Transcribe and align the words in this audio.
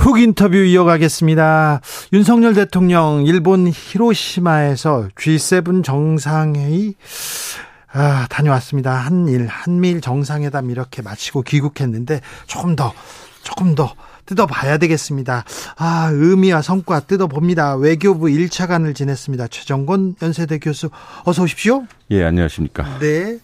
훅 0.00 0.18
인터뷰 0.18 0.56
이어가겠습니다. 0.56 1.82
윤석열 2.14 2.54
대통령 2.54 3.26
일본 3.26 3.70
히로시마에서 3.70 5.08
G7 5.14 5.84
정상회의 5.84 6.94
아, 7.92 8.26
다녀왔습니다. 8.30 8.94
한일, 8.94 9.46
한미일 9.46 10.00
정상회담 10.00 10.70
이렇게 10.70 11.02
마치고 11.02 11.42
귀국했는데 11.42 12.22
조금 12.46 12.76
더, 12.76 12.94
조금 13.42 13.74
더 13.74 13.94
뜯어봐야 14.26 14.78
되겠습니다. 14.78 15.44
아, 15.76 16.10
의미와 16.12 16.62
성과 16.62 17.00
뜯어봅니다. 17.00 17.76
외교부 17.76 18.26
1차관을 18.26 18.94
지냈습니다. 18.94 19.48
최정권 19.48 20.16
연세대 20.22 20.58
교수, 20.58 20.90
어서 21.24 21.42
오십시오. 21.42 21.84
예, 22.10 22.24
안녕하십니까. 22.24 22.98
네. 22.98 23.38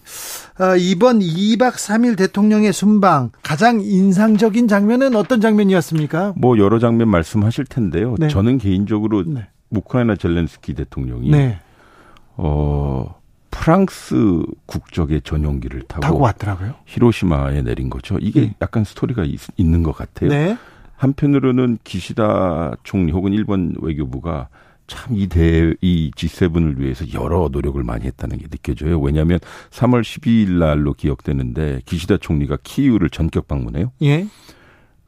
어, 0.59 0.75
이번 0.75 1.19
2박 1.19 1.73
3일 1.73 2.17
대통령의 2.17 2.73
순방 2.73 3.31
가장 3.43 3.79
인상적인 3.81 4.67
장면은 4.67 5.15
어떤 5.15 5.39
장면이었습니까? 5.41 6.33
뭐 6.35 6.57
여러 6.57 6.79
장면 6.79 7.09
말씀하실 7.09 7.65
텐데요. 7.65 8.15
네. 8.17 8.27
저는 8.27 8.57
개인적으로 8.57 9.23
네. 9.25 9.47
우크라이나 9.69 10.15
젤렌스키 10.15 10.73
대통령이 10.73 11.29
네. 11.29 11.59
어 12.35 13.16
프랑스 13.59 14.43
국적의 14.65 15.21
전용기를 15.21 15.83
타고, 15.87 16.01
타고 16.01 16.19
왔더라고요. 16.19 16.75
히로시마에 16.85 17.63
내린 17.63 17.89
거죠. 17.89 18.17
이게 18.21 18.41
네. 18.41 18.55
약간 18.61 18.83
스토리가 18.83 19.23
있, 19.23 19.39
있는 19.57 19.83
것 19.83 19.91
같아요. 19.93 20.29
네. 20.29 20.57
한편으로는 20.95 21.79
기시다 21.83 22.75
총리 22.83 23.11
혹은 23.11 23.33
일본 23.33 23.75
외교부가 23.81 24.47
참이 24.87 25.27
대, 25.27 25.73
이 25.81 26.11
G7을 26.15 26.77
위해서 26.79 27.05
여러 27.13 27.49
노력을 27.51 27.81
많이 27.83 28.05
했다는 28.05 28.37
게 28.37 28.47
느껴져요. 28.47 28.99
왜냐하면 28.99 29.39
3월 29.69 30.01
12일 30.01 30.59
날로 30.59 30.93
기억되는데 30.93 31.81
기시다 31.85 32.17
총리가 32.17 32.57
키이우를 32.63 33.09
전격 33.09 33.47
방문해요. 33.47 33.91
예. 34.03 34.27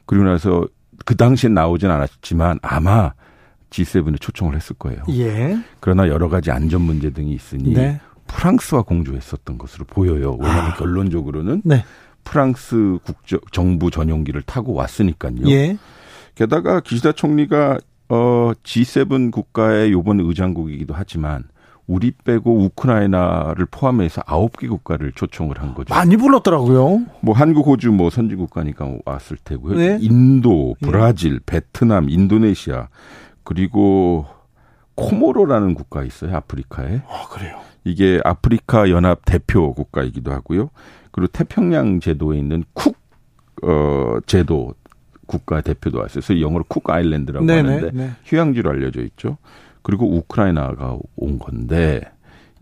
그리고 0.06 0.26
나서 0.26 0.68
그 1.06 1.16
당시엔 1.16 1.54
나오진 1.54 1.90
않았지만 1.90 2.60
아마 2.62 3.14
G7에 3.70 4.20
초청을 4.20 4.56
했을 4.56 4.76
거예요. 4.78 5.04
예. 5.12 5.58
그러나 5.80 6.08
여러 6.08 6.28
가지 6.28 6.52
안전 6.52 6.82
문제 6.82 7.10
등이 7.10 7.32
있으니 7.32 7.74
네. 7.74 8.02
프랑스와 8.30 8.84
공조했었던 8.84 9.58
것으로 9.58 9.86
보여요. 9.86 10.38
왜냐하면 10.40 10.72
아. 10.72 10.76
결론적으로는 10.76 11.64
네. 11.66 11.84
프랑스 12.24 13.00
국적 13.04 13.52
정부 13.52 13.92
전용기를 13.92 14.44
타고 14.44 14.74
왔으니까요. 14.74 15.48
예. 15.48 15.78
게다가 16.36 16.80
기시다 16.80 17.12
총리가 17.12 17.80
어 18.10 18.52
G7 18.64 19.32
국가의 19.32 19.92
요번 19.92 20.20
의장국이기도 20.20 20.94
하지만 20.96 21.44
우리 21.88 22.12
빼고 22.12 22.66
우크라이나를 22.66 23.66
포함해서 23.66 24.22
아홉 24.28 24.58
개 24.60 24.68
국가를 24.68 25.12
초청을 25.14 25.60
한 25.60 25.74
거죠. 25.74 25.94
많이 25.94 26.18
불렀더라고요. 26.18 27.06
뭐 27.22 27.36
한국, 27.36 27.66
호주 27.66 27.92
뭐 27.92 28.12
선진 28.12 28.38
국가니까 28.38 28.98
왔을 29.06 29.38
테고요. 29.44 29.76
네. 29.76 29.98
인도, 30.00 30.76
브라질, 30.82 31.40
베트남, 31.44 32.10
인도네시아 32.10 32.90
그리고 33.44 34.28
코모로라는 35.00 35.74
국가 35.74 36.04
있어요. 36.04 36.36
아프리카에. 36.36 37.02
아, 37.08 37.28
그래요. 37.30 37.60
이게 37.84 38.20
아프리카 38.24 38.90
연합 38.90 39.22
대표 39.26 39.74
국가이기도 39.74 40.32
하고요. 40.32 40.70
그리고 41.12 41.28
태평양 41.32 42.00
제도에 42.00 42.38
있는 42.38 42.64
쿡 42.74 42.96
어, 43.64 44.20
제도 44.26 44.74
국가 45.26 45.62
대표도 45.62 46.00
왔어요. 46.00 46.22
그래서 46.26 46.42
영어로 46.42 46.66
쿡 46.68 46.90
아일랜드라고 46.90 47.46
네네. 47.46 47.70
하는데 47.70 47.92
네. 47.94 48.12
휴양지로 48.26 48.70
알려져 48.70 49.02
있죠. 49.02 49.38
그리고 49.82 50.08
우크라이나가 50.08 50.98
온 51.16 51.40
건데 51.40 52.02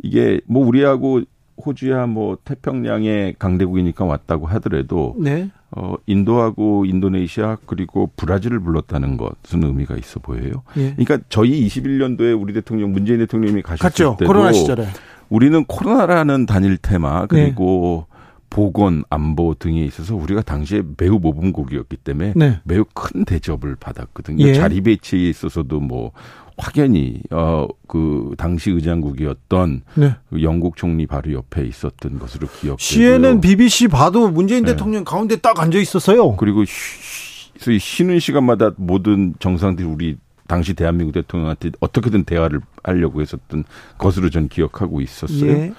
이게 0.04 0.40
뭐 0.46 0.66
우리하고 0.66 1.22
호주야 1.66 2.06
뭐 2.06 2.38
태평양의 2.44 3.36
강대국이니까 3.40 4.06
왔다고 4.06 4.46
하더라도 4.48 5.16
네. 5.18 5.50
어 5.72 5.96
인도하고 6.06 6.86
인도네시아 6.86 7.58
그리고 7.66 8.10
브라질을 8.16 8.60
불렀다는 8.62 9.18
것은 9.18 9.64
의미가 9.64 9.98
있어 9.98 10.20
보여요. 10.20 10.64
예. 10.78 10.94
그러니까 10.96 11.20
저희 11.30 11.68
21년도에 11.68 12.40
우리 12.40 12.54
대통령 12.54 12.94
문재인 12.94 13.20
대통령이 13.20 13.62
가셨을 13.62 13.84
갔죠. 13.84 14.16
때도 14.18 14.28
코로나 14.28 14.54
시절에. 14.54 14.88
우리는 15.30 15.66
코로나라는 15.66 16.46
단일 16.46 16.78
테마 16.78 17.22
네. 17.22 17.28
그리고 17.28 18.08
보건 18.50 19.04
안보 19.10 19.56
등에 19.56 19.84
있어서 19.84 20.16
우리가 20.16 20.42
당시에 20.42 20.82
매우 20.98 21.20
모범국이었기 21.20 21.98
때문에 21.98 22.34
네. 22.36 22.60
매우 22.64 22.86
큰 22.94 23.26
대접을 23.26 23.76
받았거든요. 23.78 24.46
예. 24.46 24.54
자리 24.54 24.80
배치에 24.80 25.30
있어서도 25.30 25.82
뭐 25.82 26.12
확연히 26.58 27.22
어그 27.30 28.34
당시 28.38 28.72
의장국이었던 28.72 29.82
네. 29.96 30.16
그 30.30 30.42
영국 30.42 30.76
총리 30.76 31.06
바로 31.06 31.32
옆에 31.32 31.64
있었던 31.66 32.20
것으로 32.20 32.48
기억되고요. 32.48 32.78
CNN, 32.78 33.42
BBC 33.42 33.88
봐도 33.88 34.30
문재인 34.30 34.66
네. 34.66 34.72
대통령 34.72 35.04
가운데 35.04 35.36
딱 35.36 35.60
앉아 35.60 35.78
있었어요. 35.78 36.36
그리고 36.36 36.66
쉬, 36.66 37.80
쉬는 37.80 38.20
시간마다 38.20 38.72
모든 38.76 39.36
정상들이 39.40 39.88
우리 39.88 40.18
당시 40.48 40.74
대한민국 40.74 41.14
대통령한테 41.14 41.72
어떻게든 41.80 42.24
대화를 42.24 42.62
하려고 42.84 43.22
했었던 43.22 43.64
것으로 43.98 44.30
전 44.30 44.48
기억하고 44.48 45.02
있었어요. 45.02 45.52
예. 45.52 45.74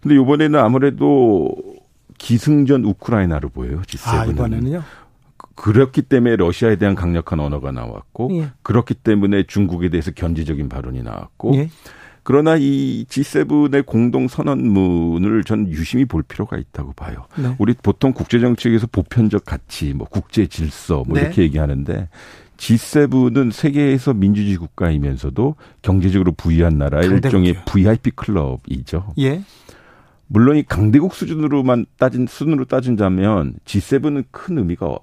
근데 0.00 0.14
이번에는 0.14 0.58
아무래도 0.58 1.54
기승전 2.18 2.84
우크라이나로 2.84 3.48
보여요. 3.48 3.82
G7은. 3.82 4.08
아, 4.08 4.24
이번에는요? 4.26 4.82
그렇기 5.54 6.02
때문에 6.02 6.36
러시아에 6.36 6.76
대한 6.76 6.94
강력한 6.94 7.40
언어가 7.40 7.72
나왔고 7.72 8.30
예. 8.32 8.50
그렇기 8.62 8.94
때문에 8.94 9.44
중국에 9.44 9.88
대해서 9.88 10.10
견제적인 10.10 10.68
발언이 10.68 11.02
나왔고 11.02 11.54
예. 11.56 11.70
그러나 12.24 12.56
이 12.56 13.04
G7의 13.08 13.84
공동 13.84 14.28
선언문을 14.28 15.42
전 15.44 15.68
유심히 15.68 16.04
볼 16.04 16.22
필요가 16.22 16.56
있다고 16.56 16.92
봐요. 16.92 17.26
네. 17.36 17.54
우리 17.58 17.74
보통 17.74 18.12
국제 18.12 18.38
정책에서 18.38 18.86
보편적 18.86 19.44
가치, 19.44 19.92
뭐 19.92 20.06
국제 20.08 20.46
질서 20.46 21.02
뭐 21.06 21.16
네. 21.16 21.22
이렇게 21.22 21.42
얘기하는데 21.42 22.08
G7은 22.58 23.50
세계에서 23.50 24.14
민주주의 24.14 24.56
국가이면서도 24.56 25.56
경제적으로 25.82 26.30
부유한 26.32 26.78
나라의. 26.78 27.08
일종의 27.08 27.56
VIP 27.64 28.12
클럽이죠. 28.12 29.14
예. 29.18 29.42
물론 30.28 30.56
이 30.56 30.62
강대국 30.62 31.14
수준으로만 31.14 31.86
따진 31.98 32.26
수준으로 32.26 32.66
따진다면 32.66 33.56
G7은 33.64 34.24
큰 34.30 34.58
의미가 34.58 34.96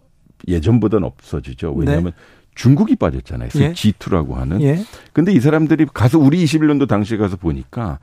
예전보다는 0.47 1.05
없어지죠. 1.05 1.73
왜냐하면 1.73 2.13
중국이 2.55 2.95
빠졌잖아요. 2.95 3.49
네. 3.49 3.61
예. 3.61 3.71
G2라고 3.73 4.33
하는. 4.33 4.61
예. 4.61 4.83
근데 5.13 5.31
이 5.31 5.39
사람들이 5.39 5.85
가서 5.93 6.19
우리 6.19 6.43
21년도 6.43 6.87
당시에 6.87 7.17
가서 7.17 7.37
보니까 7.37 7.99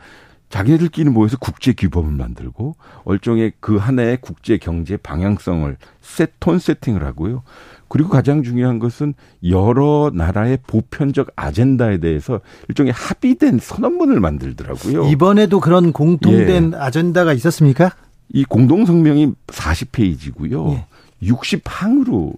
자기네들끼리 0.48 1.10
모여서 1.10 1.36
국제 1.38 1.72
규범을 1.72 2.12
만들고 2.12 2.76
얼종의 3.04 3.52
그한 3.60 3.98
해의 3.98 4.18
국제 4.20 4.58
경제 4.58 4.96
방향성을 4.96 5.76
세, 6.00 6.28
톤 6.38 6.58
세팅을 6.58 7.04
하고요. 7.04 7.42
그리고 7.88 8.08
가장 8.08 8.42
중요한 8.42 8.78
것은 8.78 9.14
여러 9.48 10.10
나라의 10.12 10.58
보편적 10.66 11.28
아젠다에 11.36 11.98
대해서 11.98 12.40
일종의 12.68 12.92
합의된 12.92 13.58
선언문을 13.58 14.20
만들더라고요. 14.20 15.08
이번에도 15.08 15.60
그런 15.60 15.92
공통된 15.92 16.72
예. 16.72 16.76
아젠다가 16.76 17.32
있었습니까? 17.32 17.92
이 18.32 18.44
공동성명이 18.44 19.32
40페이지고요. 19.48 20.72
예. 20.72 20.86
60항으로 21.22 22.34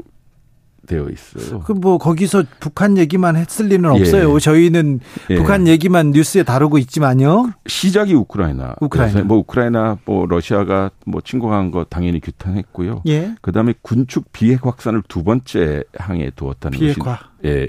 되어 0.87 1.07
있어요. 1.11 1.61
그 1.61 1.75
뭐 1.75 1.99
거기서 1.99 2.45
북한 2.61 2.97
얘기만 2.97 3.37
했을 3.37 3.67
리는 3.67 3.95
예. 3.95 4.01
없어요. 4.01 4.39
저희는 4.39 5.01
예. 5.31 5.37
북한 5.37 5.69
얘기만 5.69 6.13
뉴스에 6.13 6.43
다루고 6.45 6.79
있지만요. 6.79 7.53
시작이 7.67 8.15
우크라이나. 8.15 8.75
우크라이나. 8.81 9.23
뭐 9.25 9.39
우크라이나 9.39 9.99
뭐 10.07 10.25
러시아가 10.27 10.91
뭐 11.05 11.21
침공한 11.21 11.71
거 11.71 11.85
당연히 11.85 12.21
규탄했고요. 12.21 13.03
예. 13.07 13.35
그다음에 13.43 13.75
군축 13.83 14.33
비핵 14.33 14.65
확산을 14.67 15.03
두 15.09 15.23
번째 15.25 15.85
항에 15.95 16.31
두었다는 16.35 16.79
비핵화. 16.79 17.19
것이 17.19 17.21
예. 17.45 17.69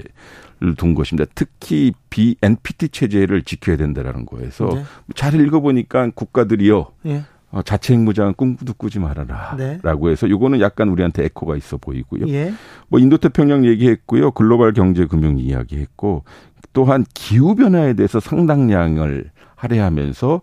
를둔 0.62 0.94
것입니다. 0.94 1.30
특히 1.34 1.92
비 2.10 2.36
NPT 2.42 2.88
체제를 2.90 3.42
지켜야 3.44 3.76
된다라는 3.78 4.26
거에서 4.26 4.66
네. 4.74 4.84
잘 5.14 5.34
읽어보니까 5.40 6.10
국가들이요 6.14 6.86
예. 7.06 7.22
어, 7.50 7.62
자체 7.62 7.94
핵무장은 7.94 8.34
꿈도 8.34 8.72
꾸지 8.74 8.98
말아라. 9.00 9.56
네. 9.56 9.78
라고 9.82 10.10
해서 10.10 10.28
요거는 10.30 10.60
약간 10.60 10.88
우리한테 10.88 11.24
에코가 11.24 11.56
있어 11.56 11.76
보이고요. 11.78 12.28
예. 12.28 12.52
뭐 12.88 13.00
인도태평양 13.00 13.64
얘기했고요. 13.64 14.30
글로벌 14.30 14.72
경제 14.72 15.06
금융 15.06 15.38
이야기했고 15.38 16.24
또한 16.72 17.04
기후 17.14 17.54
변화에 17.56 17.94
대해서 17.94 18.20
상당량을 18.20 19.30
할애하면서 19.56 20.42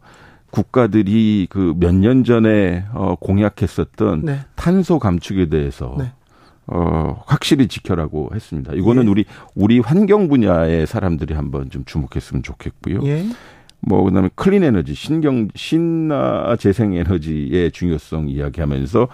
국가들이 0.52 1.48
그 1.50 1.74
몇 1.78 1.94
년 1.94 2.24
전에 2.24 2.86
어 2.94 3.16
공약했었던 3.20 4.22
네. 4.26 4.40
탄소 4.56 5.00
감축에 5.00 5.48
대해서 5.50 5.96
네. 5.98 6.12
어, 6.68 7.24
확실히 7.26 7.68
지켜라고 7.68 8.32
했습니다. 8.36 8.74
이거는 8.74 9.06
예. 9.06 9.10
우리 9.10 9.26
우리 9.56 9.80
환경 9.80 10.28
분야의 10.28 10.86
사람들이 10.88 11.34
한번 11.34 11.70
좀 11.70 11.86
주목했으면 11.86 12.44
좋겠고요. 12.44 13.00
예. 13.06 13.26
뭐 13.82 14.04
그다음에 14.04 14.30
clean 14.36 14.64
에너지, 14.64 14.94
신경 14.94 15.48
신나 15.56 16.56
재생 16.58 16.94
에너지의 16.94 17.72
중요성 17.72 18.30
이야기하면서 18.30 19.08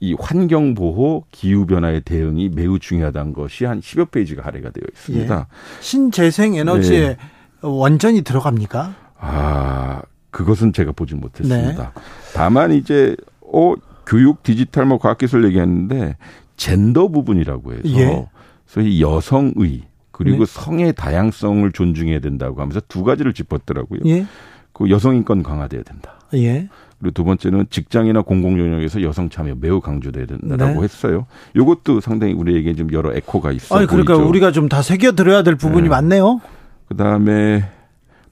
이 0.00 0.16
환경 0.18 0.74
보호, 0.74 1.24
기후 1.30 1.64
변화의 1.66 2.00
대응이 2.00 2.48
매우 2.48 2.78
중요하다는 2.78 3.32
것이 3.34 3.64
한 3.64 3.80
10여 3.80 4.10
페이지가 4.10 4.44
할애가 4.44 4.70
되어 4.70 4.82
있습니다. 4.92 5.46
신재생 5.80 6.56
에너지에 6.56 7.08
네. 7.08 7.16
원전이 7.62 8.22
들어갑니까? 8.22 8.94
아, 9.20 10.02
그것은 10.32 10.72
제가 10.72 10.90
보지 10.92 11.14
못했습니다. 11.14 11.92
네. 11.94 12.00
다만 12.34 12.72
이제 12.72 13.14
어 13.40 13.74
교육 14.04 14.42
디지털 14.42 14.86
뭐 14.86 14.98
과학기술 14.98 15.44
얘기했는데 15.44 16.16
젠더 16.56 17.08
부분이라고 17.08 17.72
해서 17.74 17.82
예. 17.86 18.26
소위 18.66 19.00
여성의 19.00 19.82
그리고 20.12 20.44
네. 20.44 20.52
성의 20.60 20.92
다양성을 20.94 21.70
존중해야 21.72 22.20
된다고 22.20 22.60
하면서 22.60 22.80
두 22.88 23.02
가지를 23.02 23.32
짚었더라고요. 23.34 24.00
예. 24.06 24.26
그 24.72 24.88
여성 24.90 25.14
인권 25.16 25.42
강화돼야 25.42 25.82
된다. 25.82 26.14
예. 26.34 26.68
그리고 26.98 27.12
두 27.12 27.24
번째는 27.24 27.66
직장이나 27.70 28.22
공공 28.22 28.58
영역에서 28.60 29.02
여성 29.02 29.28
참여 29.28 29.56
매우 29.60 29.80
강조돼야 29.80 30.26
된다라고 30.26 30.74
네. 30.80 30.84
했어요. 30.84 31.26
이것도 31.56 32.00
상당히 32.00 32.32
우리에게 32.32 32.74
좀 32.74 32.92
여러 32.92 33.12
에코가 33.14 33.50
있어 33.52 33.76
아니 33.76 33.86
그러니까 33.86 34.14
보이죠. 34.14 34.28
우리가 34.28 34.52
좀 34.52 34.68
다 34.68 34.82
새겨 34.82 35.12
들어야 35.12 35.42
될 35.42 35.56
부분이 35.56 35.82
네. 35.84 35.88
많네요. 35.88 36.40
그다음에 36.88 37.64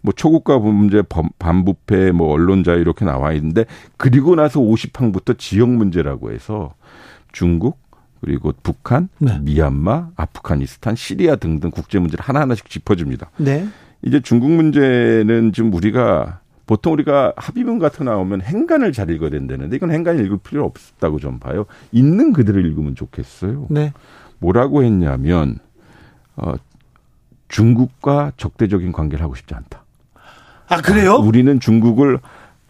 뭐 0.02 0.12
초국가 0.14 0.58
문제, 0.58 1.02
범- 1.02 1.28
반부패, 1.38 2.12
뭐 2.12 2.32
언론 2.32 2.62
자유 2.64 2.80
이렇게 2.80 3.04
나와 3.04 3.32
있는데 3.32 3.64
그리고 3.96 4.34
나서 4.34 4.60
50항부터 4.60 5.36
지역 5.38 5.68
문제라고 5.68 6.30
해서 6.32 6.74
중국 7.32 7.78
그리고 8.20 8.52
북한, 8.62 9.08
네. 9.18 9.38
미얀마, 9.40 10.10
아프가니스탄, 10.16 10.94
시리아 10.94 11.36
등등 11.36 11.70
국제 11.70 11.98
문제를 11.98 12.24
하나하나씩 12.24 12.68
짚어줍니다. 12.68 13.30
네. 13.38 13.66
이제 14.02 14.20
중국 14.20 14.50
문제는 14.50 15.52
지금 15.52 15.72
우리가 15.72 16.40
보통 16.66 16.92
우리가 16.92 17.32
합의문 17.36 17.78
같은 17.78 18.04
거 18.06 18.12
나오면 18.12 18.42
행간을 18.42 18.92
잘 18.92 19.10
읽어야 19.10 19.30
된다는데 19.30 19.74
이건 19.74 19.90
행간을 19.90 20.24
읽을 20.24 20.38
필요 20.38 20.64
없다고 20.64 21.18
좀 21.18 21.38
봐요. 21.38 21.66
있는 21.90 22.32
그대로 22.32 22.60
읽으면 22.60 22.94
좋겠어요. 22.94 23.66
네. 23.70 23.92
뭐라고 24.38 24.84
했냐면 24.84 25.58
어, 26.36 26.54
중국과 27.48 28.32
적대적인 28.36 28.92
관계를 28.92 29.24
하고 29.24 29.34
싶지 29.34 29.54
않다. 29.54 29.84
아 30.68 30.80
그래요? 30.80 31.16
우리는 31.16 31.58
중국을 31.58 32.20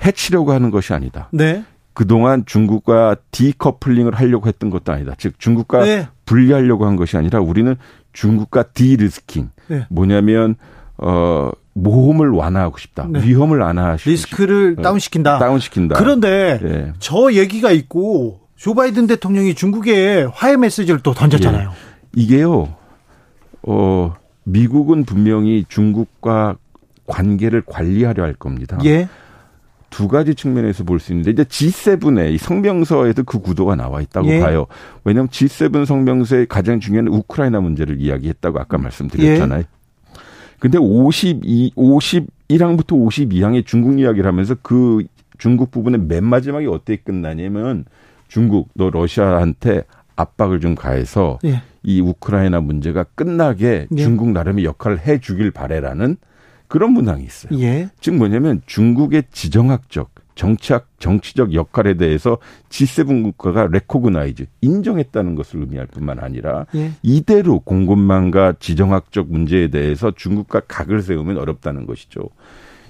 해치려고 0.03 0.53
하는 0.53 0.70
것이 0.70 0.94
아니다. 0.94 1.29
네. 1.32 1.64
그동안 1.92 2.44
중국과 2.46 3.16
decoupling을 3.31 4.14
하려고 4.14 4.48
했던 4.48 4.70
것도 4.70 4.92
아니다. 4.92 5.14
즉 5.19 5.38
중국과 5.38 5.84
네. 5.84 6.08
분리하려고 6.25 6.87
한 6.87 6.96
것이 6.96 7.16
아니라 7.16 7.40
우리는 7.40 7.76
중국과 8.12 8.64
de-risking. 8.75 9.50
네. 9.69 9.87
뭐냐면 9.90 10.54
어 10.96 11.50
모험을 11.75 12.31
완화하고 12.31 12.78
싶다. 12.78 13.06
네. 13.08 13.22
위험을 13.22 13.58
완화시키고 13.58 14.10
리스크를 14.10 14.76
어, 14.78 14.82
다운시킨다. 14.82 15.38
다운시킨다. 15.38 15.96
그런데 15.96 16.60
예. 16.62 16.92
저 16.98 17.32
얘기가 17.32 17.70
있고 17.72 18.40
조 18.56 18.75
바이든 18.75 19.06
대통령이 19.06 19.54
중국에 19.54 20.26
화해 20.32 20.56
메시지를 20.56 21.00
또 21.00 21.12
던졌잖아요. 21.14 21.72
이게요. 22.14 22.75
어 23.62 24.14
미국은 24.44 25.04
분명히 25.04 25.64
중국과 25.69 26.56
관계를 27.06 27.62
관리하려 27.66 28.22
할 28.22 28.34
겁니다. 28.34 28.78
예. 28.84 29.08
두 29.90 30.08
가지 30.08 30.34
측면에서 30.34 30.84
볼 30.84 31.00
수 31.00 31.12
있는데 31.12 31.31
이제 31.32 31.44
G7의 31.44 32.32
이 32.32 32.38
성명서에도 32.38 33.25
그 33.25 33.40
구도가 33.40 33.75
나와 33.75 34.00
있다고 34.00 34.28
예. 34.28 34.40
봐요. 34.40 34.66
왜냐하면 35.04 35.28
G7 35.28 35.84
성명서의 35.84 36.46
가장 36.46 36.81
중요한 36.81 37.08
우크라이나 37.08 37.60
문제를 37.60 38.00
이야기했다고 38.00 38.58
아까 38.60 38.78
말씀드렸잖아요. 38.78 39.64
근데 40.58 40.78
52, 40.78 41.72
51항부터 41.75 42.88
52항의 42.88 43.66
중국 43.66 43.98
이야기를 43.98 44.26
하면서 44.28 44.54
그 44.62 45.04
중국 45.38 45.70
부분의 45.70 46.00
맨 46.00 46.25
마지막에 46.25 46.66
어떻게 46.66 46.96
끝나냐면 46.96 47.86
중국 48.28 48.69
너 48.75 48.90
러시아한테 48.90 49.84
압박을 50.16 50.60
좀 50.60 50.75
가해서 50.75 51.38
예. 51.46 51.62
이 51.82 52.00
우크라이나 52.02 52.60
문제가 52.60 53.04
끝나게 53.04 53.86
예. 53.90 53.96
중국 53.96 54.31
나름의 54.32 54.64
역할을 54.64 55.00
해 55.00 55.19
주길 55.19 55.50
바래라는 55.50 56.19
그런 56.70 56.93
문항이 56.93 57.25
있어요. 57.25 57.61
예. 57.61 57.88
즉 58.00 58.14
뭐냐면 58.14 58.62
중국의 58.64 59.25
지정학적, 59.32 60.14
정치학, 60.37 60.87
정치적 61.00 61.52
역할에 61.52 61.94
대해서 61.94 62.38
G7 62.69 63.25
국가가 63.25 63.67
recognize, 63.67 64.46
인정했다는 64.61 65.34
것을 65.34 65.61
의미할 65.62 65.88
뿐만 65.88 66.20
아니라 66.20 66.67
예. 66.76 66.93
이대로 67.02 67.58
공급망과 67.58 68.55
지정학적 68.61 69.32
문제에 69.32 69.67
대해서 69.69 70.12
중국과 70.12 70.61
각을 70.69 71.02
세우면 71.02 71.38
어렵다는 71.38 71.87
것이죠. 71.87 72.20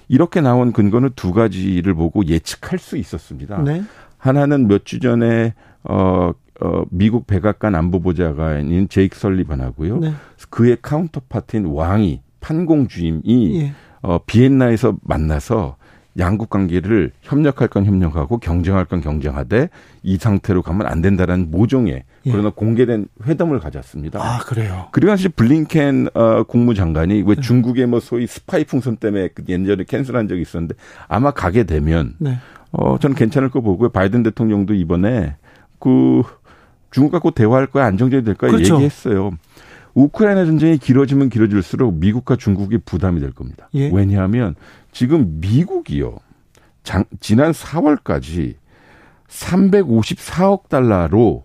이렇게 0.08 0.42
나온 0.42 0.72
근거는 0.72 1.10
두 1.16 1.32
가지를 1.32 1.94
보고 1.94 2.26
예측할 2.26 2.78
수 2.78 2.98
있었습니다. 2.98 3.62
네. 3.62 3.82
하나는 4.18 4.68
몇 4.68 4.84
주 4.84 5.00
전에 5.00 5.54
어, 5.84 6.32
어, 6.60 6.82
미국 6.90 7.26
백악관 7.26 7.74
안보보좌관인 7.74 8.90
제이크 8.90 9.18
설리반하고요. 9.18 9.98
네. 10.00 10.12
그의 10.50 10.76
카운터파트인 10.82 11.64
왕이 11.64 12.20
판공 12.40 12.88
주임이 12.88 13.60
예. 13.60 13.72
어, 14.02 14.18
비엔나에서 14.26 14.96
만나서 15.02 15.76
양국 16.18 16.50
관계를 16.50 17.12
협력할 17.22 17.68
건 17.68 17.84
협력하고 17.86 18.38
경쟁할 18.38 18.84
건 18.84 19.00
경쟁하되 19.00 19.70
이 20.02 20.16
상태로 20.16 20.62
가면 20.62 20.86
안 20.86 21.02
된다라는 21.02 21.50
모종의 21.50 22.02
예. 22.26 22.30
그러나 22.30 22.50
공개된 22.50 23.06
회담을 23.26 23.60
가졌습니다. 23.60 24.20
아 24.20 24.38
그래요. 24.40 24.88
그리고 24.90 25.12
사실 25.12 25.30
블링컨 25.30 26.08
어, 26.14 26.42
국무장관이 26.42 27.22
네. 27.22 27.24
왜 27.26 27.36
중국의 27.36 27.86
뭐 27.86 28.00
소위 28.00 28.26
스파이 28.26 28.64
풍선 28.64 28.96
때문에 28.96 29.28
그 29.28 29.44
예전에 29.48 29.84
cancel한 29.84 30.26
적이 30.26 30.42
있었는데 30.42 30.74
아마 31.06 31.30
가게 31.30 31.62
되면 31.62 32.14
네. 32.18 32.38
어 32.72 32.98
저는 32.98 33.16
괜찮을 33.16 33.50
거 33.50 33.60
보고요. 33.60 33.90
바이든 33.90 34.22
대통령도 34.24 34.74
이번에 34.74 35.36
그 35.78 36.22
중국 36.90 37.12
갖고 37.12 37.30
대화할 37.30 37.66
거야 37.66 37.86
안정적이 37.86 38.24
될 38.24 38.34
거야 38.34 38.50
그렇죠. 38.50 38.74
얘기했어요. 38.74 39.30
우크라이나 39.94 40.44
전쟁이 40.44 40.78
길어지면 40.78 41.28
길어질수록 41.30 41.94
미국과 41.94 42.36
중국이 42.36 42.78
부담이 42.78 43.20
될 43.20 43.32
겁니다. 43.32 43.68
예. 43.74 43.90
왜냐하면 43.92 44.54
지금 44.92 45.40
미국이요. 45.40 46.18
장, 46.82 47.04
지난 47.20 47.52
4월까지 47.52 48.54
354억 49.28 50.68
달러로 50.68 51.44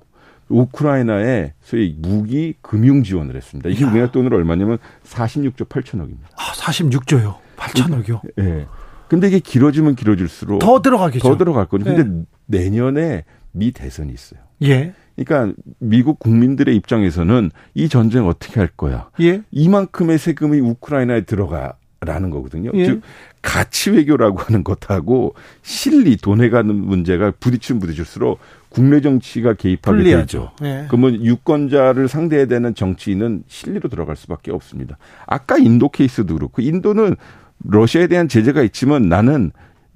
우크라이나에 0.49 1.53
소위 1.61 1.95
무기 1.97 2.53
금융 2.61 3.03
지원을 3.03 3.35
했습니다. 3.35 3.69
이게 3.69 3.83
야. 3.83 3.89
우리나라 3.89 4.11
돈으로 4.11 4.37
얼마냐면 4.37 4.77
46조 5.03 5.67
8천억입니다. 5.67 6.25
아 6.37 6.51
46조요. 6.53 7.35
8천억이요. 7.57 8.21
예. 8.39 8.67
근데 9.07 9.27
이게 9.27 9.39
길어지면 9.39 9.95
길어질수록 9.95 10.59
더 10.59 10.81
들어가겠죠. 10.81 11.27
더 11.27 11.37
들어갈 11.37 11.65
거죠. 11.67 11.85
네. 11.85 11.95
근데 11.95 12.25
내년에 12.45 13.23
미 13.51 13.71
대선이 13.71 14.13
있어요. 14.13 14.39
예. 14.63 14.93
그러니까 15.15 15.53
미국 15.79 16.19
국민들의 16.19 16.75
입장에서는 16.75 17.51
이 17.73 17.89
전쟁 17.89 18.27
어떻게 18.27 18.59
할 18.59 18.67
거야? 18.67 19.09
예. 19.21 19.41
이만큼의 19.51 20.17
세금이 20.17 20.59
우크라이나에 20.59 21.21
들어가 21.21 21.73
라는 22.01 22.29
거거든요. 22.29 22.71
예. 22.75 22.85
즉 22.85 23.01
가치 23.41 23.91
외교라고 23.91 24.37
하는 24.39 24.63
것하고 24.63 25.33
실리 25.63 26.17
돈에 26.17 26.49
가는 26.49 26.75
문제가 26.75 27.31
부딪히면 27.39 27.79
부딪힐수록 27.79 28.39
국내 28.69 29.01
정치가 29.01 29.53
개입하게 29.53 29.97
불리하죠. 29.97 30.23
되죠. 30.25 30.51
예. 30.63 30.85
그러면 30.87 31.23
유권자를 31.23 32.07
상대해야 32.07 32.45
되는 32.47 32.75
정치인은 32.75 33.43
실리로 33.47 33.89
들어갈 33.89 34.15
수밖에 34.15 34.51
없습니다. 34.51 34.97
아까 35.25 35.57
인도 35.57 35.89
케이스도 35.89 36.35
그렇고 36.35 36.61
인도는 36.61 37.15
러시아에 37.63 38.07
대한 38.07 38.27
제재가 38.27 38.61
있지만 38.63 39.03
나는 39.03 39.51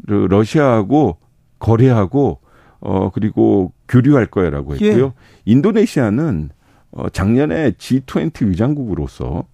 그 0.07 0.13
러시아하고 0.13 1.17
거래하고 1.59 2.39
어 2.81 3.09
그리고 3.11 3.73
교류할 3.87 4.27
거야라고 4.27 4.77
예. 4.79 4.89
했고요. 4.89 5.13
인도네시아는 5.45 6.49
어 6.91 7.09
작년에 7.09 7.71
G20 7.71 8.47
의장국으로서 8.47 9.45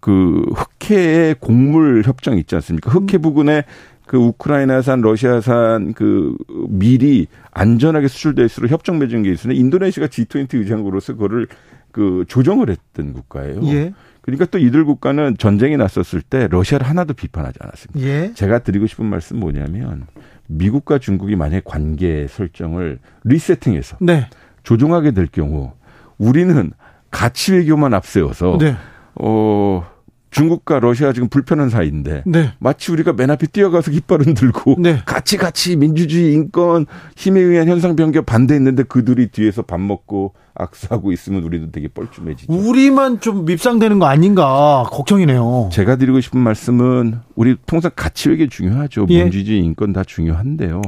그 0.00 0.44
흑해의 0.54 1.36
곡물 1.40 2.02
협정 2.04 2.36
있지 2.38 2.54
않습니까? 2.56 2.90
흑해 2.90 3.18
부근에 3.18 3.64
그 4.06 4.18
우크라이나산, 4.18 5.00
러시아산 5.00 5.94
그 5.94 6.36
밀이 6.68 7.26
안전하게 7.52 8.08
수출될 8.08 8.48
수록 8.48 8.70
협정 8.70 8.98
맺은 8.98 9.22
게 9.22 9.32
있으나 9.32 9.54
인도네시아가 9.54 10.08
G20 10.08 10.54
의장국으로서 10.54 11.14
그거를 11.14 11.48
그 11.90 12.24
조정을 12.28 12.68
했던 12.70 13.12
국가예요. 13.12 13.60
예. 13.66 13.94
그러니까 14.20 14.46
또 14.46 14.58
이들 14.58 14.84
국가는 14.84 15.36
전쟁이 15.38 15.76
났었을 15.76 16.22
때 16.22 16.48
러시아를 16.48 16.86
하나도 16.86 17.14
비판하지 17.14 17.58
않았습니다. 17.60 18.08
예. 18.08 18.32
제가 18.34 18.58
드리고 18.58 18.86
싶은 18.86 19.06
말씀 19.06 19.38
뭐냐면 19.38 20.06
미국과 20.46 20.98
중국이 20.98 21.36
만약 21.36 21.64
관계 21.64 22.26
설정을 22.26 22.98
리세팅해서 23.24 23.98
네. 24.00 24.28
조정하게 24.62 25.12
될 25.12 25.26
경우 25.26 25.72
우리는 26.18 26.72
가치 27.10 27.52
외교만 27.52 27.94
앞세워서 27.94 28.58
네. 28.60 28.76
어 29.14 29.86
중국과 30.34 30.80
러시아 30.80 31.12
지금 31.12 31.28
불편한 31.28 31.70
사이인데 31.70 32.24
네. 32.26 32.52
마치 32.58 32.90
우리가 32.90 33.12
맨 33.12 33.30
앞에 33.30 33.46
뛰어가서 33.46 33.92
깃발은 33.92 34.34
들고 34.34 34.76
네. 34.80 35.00
같이 35.06 35.36
같이 35.36 35.76
민주주의 35.76 36.32
인권 36.32 36.86
힘에 37.16 37.40
의한 37.40 37.68
현상 37.68 37.94
변경 37.94 38.24
반대했는데 38.24 38.82
그들이 38.84 39.28
뒤에서 39.28 39.62
밥 39.62 39.80
먹고 39.80 40.34
악수하고 40.54 41.12
있으면 41.12 41.44
우리도 41.44 41.70
되게 41.70 41.88
뻘쭘해지죠. 41.88 42.52
우리만 42.52 43.20
좀 43.20 43.44
밉상되는 43.44 43.98
거 44.00 44.06
아닌가 44.06 44.84
걱정이네요. 44.90 45.70
제가 45.72 45.96
드리고 45.96 46.20
싶은 46.20 46.40
말씀은 46.40 47.20
우리 47.36 47.56
통상 47.66 47.92
가치 47.94 48.28
외교 48.28 48.48
중요하죠. 48.48 49.06
예. 49.10 49.22
민주주의 49.22 49.60
인권 49.60 49.92
다 49.92 50.02
중요한데요. 50.04 50.80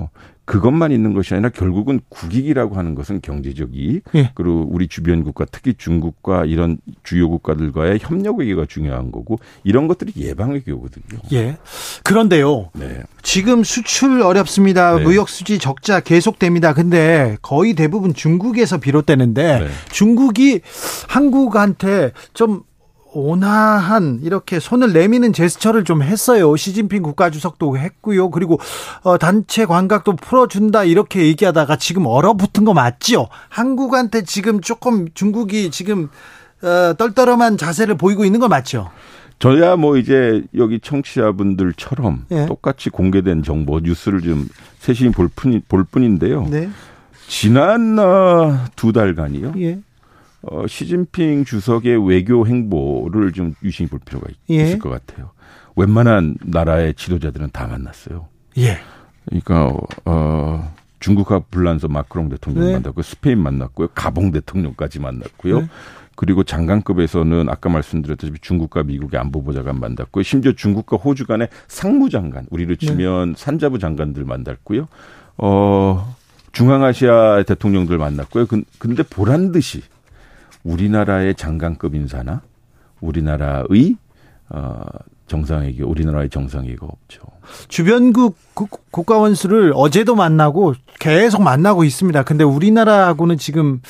그것만 0.46 0.92
있는 0.92 1.12
것이 1.12 1.34
아니라 1.34 1.50
결국은 1.50 2.00
국익이라고 2.08 2.76
하는 2.76 2.94
것은 2.94 3.20
경제적 3.20 3.74
이익 3.74 4.04
예. 4.14 4.30
그리고 4.34 4.66
우리 4.70 4.88
주변 4.88 5.24
국가 5.24 5.44
특히 5.44 5.74
중국과 5.76 6.44
이런 6.44 6.78
주요 7.02 7.28
국가들과의 7.28 7.98
협력 8.00 8.38
외교가 8.38 8.64
중요한 8.66 9.10
거고 9.12 9.38
이런 9.64 9.88
것들이 9.88 10.12
예방 10.16 10.52
외교거든요. 10.52 11.20
예. 11.32 11.58
그런데요. 12.04 12.70
네. 12.74 13.02
지금 13.22 13.64
수출 13.64 14.22
어렵습니다. 14.22 14.96
네. 14.96 15.02
무역 15.02 15.28
수지 15.28 15.58
적자 15.58 16.00
계속됩니다. 16.00 16.72
근데 16.74 17.36
거의 17.42 17.74
대부분 17.74 18.14
중국에서 18.14 18.78
비롯되는데 18.78 19.60
네. 19.60 19.68
중국이 19.90 20.60
한국한테 21.08 22.12
좀 22.32 22.62
온화한 23.16 24.20
이렇게 24.22 24.60
손을 24.60 24.92
내미는 24.92 25.32
제스처를 25.32 25.84
좀 25.84 26.02
했어요. 26.02 26.54
시진핑 26.54 27.02
국가주석도 27.02 27.78
했고요. 27.78 28.30
그리고 28.30 28.60
어, 29.02 29.16
단체 29.16 29.64
관각도 29.64 30.16
풀어준다 30.16 30.84
이렇게 30.84 31.26
얘기하다가 31.26 31.76
지금 31.76 32.06
얼어붙은 32.06 32.64
거 32.64 32.74
맞죠? 32.74 33.28
한국한테 33.48 34.22
지금 34.22 34.60
조금 34.60 35.08
중국이 35.14 35.70
지금 35.70 36.08
어, 36.62 36.94
떨떠름한 36.96 37.56
자세를 37.56 37.96
보이고 37.96 38.24
있는 38.24 38.40
거 38.40 38.48
맞죠? 38.48 38.90
저야 39.38 39.76
뭐 39.76 39.96
이제 39.96 40.42
여기 40.56 40.80
청취자분들처럼 40.80 42.26
예. 42.30 42.46
똑같이 42.46 42.88
공개된 42.88 43.42
정보 43.42 43.80
뉴스를 43.80 44.22
좀 44.22 44.48
세심히 44.78 45.10
볼, 45.10 45.28
뿐, 45.34 45.60
볼 45.68 45.84
뿐인데요. 45.84 46.46
네. 46.48 46.70
지난 47.28 47.98
어, 47.98 48.64
두 48.76 48.92
달간이요. 48.92 49.54
예. 49.58 49.78
어, 50.48 50.66
시진핑 50.66 51.44
주석의 51.44 52.08
외교 52.08 52.46
행보를 52.46 53.32
좀 53.32 53.54
유심히 53.62 53.88
볼 53.90 53.98
필요가 54.04 54.28
있, 54.30 54.36
예. 54.50 54.72
을것 54.72 54.90
같아요. 55.06 55.30
웬만한 55.74 56.36
나라의 56.44 56.94
지도자들은 56.94 57.50
다 57.52 57.66
만났어요. 57.66 58.26
예. 58.58 58.78
그러니까 59.26 59.72
어, 60.04 60.72
중국과 61.00 61.40
불란서 61.50 61.88
마크롱 61.88 62.28
대통령 62.28 62.64
네. 62.64 62.72
만났고 62.74 63.02
스페인 63.02 63.38
만났고요. 63.40 63.88
가봉 63.94 64.30
대통령까지 64.32 65.00
만났고요. 65.00 65.60
네. 65.62 65.68
그리고 66.14 66.44
장관급에서는 66.44 67.48
아까 67.50 67.68
말씀드렸다시피 67.68 68.40
중국과 68.40 68.84
미국의 68.84 69.20
안보보좌관 69.20 69.78
만났고요. 69.78 70.22
심지어 70.22 70.52
중국과 70.52 70.96
호주 70.96 71.26
간의 71.26 71.48
상무장관, 71.68 72.46
우리로 72.50 72.76
네. 72.76 72.86
치면 72.86 73.34
산자부 73.36 73.78
장관들 73.78 74.24
만났고요. 74.24 74.88
어, 75.36 76.16
중앙아시아 76.52 77.42
대통령들 77.42 77.98
만났고요. 77.98 78.46
근- 78.46 78.64
근데 78.78 79.02
보란 79.02 79.52
듯이 79.52 79.82
우리나라의 80.66 81.34
장관급 81.34 81.94
인사나 81.94 82.42
우리나라의 83.00 83.96
어, 84.48 84.82
정상회교, 85.26 85.86
우리나라의 85.88 86.28
정상회가 86.30 86.86
없죠. 86.86 87.22
주변국 87.68 88.36
국- 88.54 88.90
국가원 88.92 89.34
수를 89.34 89.72
어제도 89.74 90.14
만나고 90.14 90.74
계속 91.00 91.42
만나고 91.42 91.82
있습니다. 91.84 92.22
근데 92.22 92.44
우리나라하고는 92.44 93.36
지금 93.38 93.80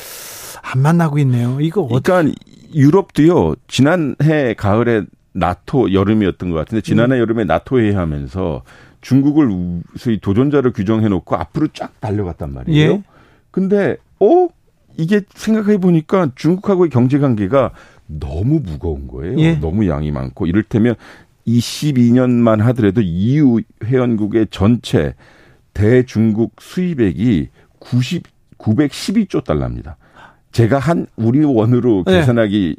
안 0.62 0.80
만나고 0.80 1.18
있네요. 1.20 1.58
이거 1.60 1.86
그러니까 1.86 2.34
유럽도요. 2.74 3.54
지난해 3.68 4.54
가을에 4.54 5.02
나토 5.32 5.92
여름이었던 5.92 6.50
것 6.50 6.56
같은데 6.56 6.80
음. 6.80 6.82
지난해 6.82 7.18
여름에 7.18 7.44
나토 7.44 7.80
회의하면서 7.80 8.62
중국을 9.02 9.82
소위 9.98 10.18
도전자로 10.18 10.72
규정해 10.72 11.08
놓고 11.08 11.36
앞으로 11.36 11.68
쫙 11.74 11.92
달려갔단 12.00 12.52
말이에요. 12.52 12.90
예. 12.92 13.02
근데 13.50 13.96
어 14.20 14.48
이게 14.96 15.20
생각해 15.34 15.78
보니까 15.78 16.30
중국하고의 16.34 16.90
경제 16.90 17.18
관계가 17.18 17.72
너무 18.06 18.60
무거운 18.60 19.08
거예요. 19.08 19.38
예. 19.38 19.54
너무 19.56 19.88
양이 19.88 20.10
많고 20.10 20.46
이를테면 20.46 20.94
22년만 21.46 22.58
하더라도 22.58 23.00
EU 23.00 23.60
회원국의 23.84 24.48
전체 24.50 25.14
대중국 25.74 26.56
수입액이 26.60 27.48
90 27.78 28.36
912조 28.58 29.44
달러입니다. 29.44 29.96
제가 30.52 30.78
한 30.78 31.06
우리 31.16 31.44
원으로 31.44 32.04
네. 32.06 32.20
계산하기 32.20 32.76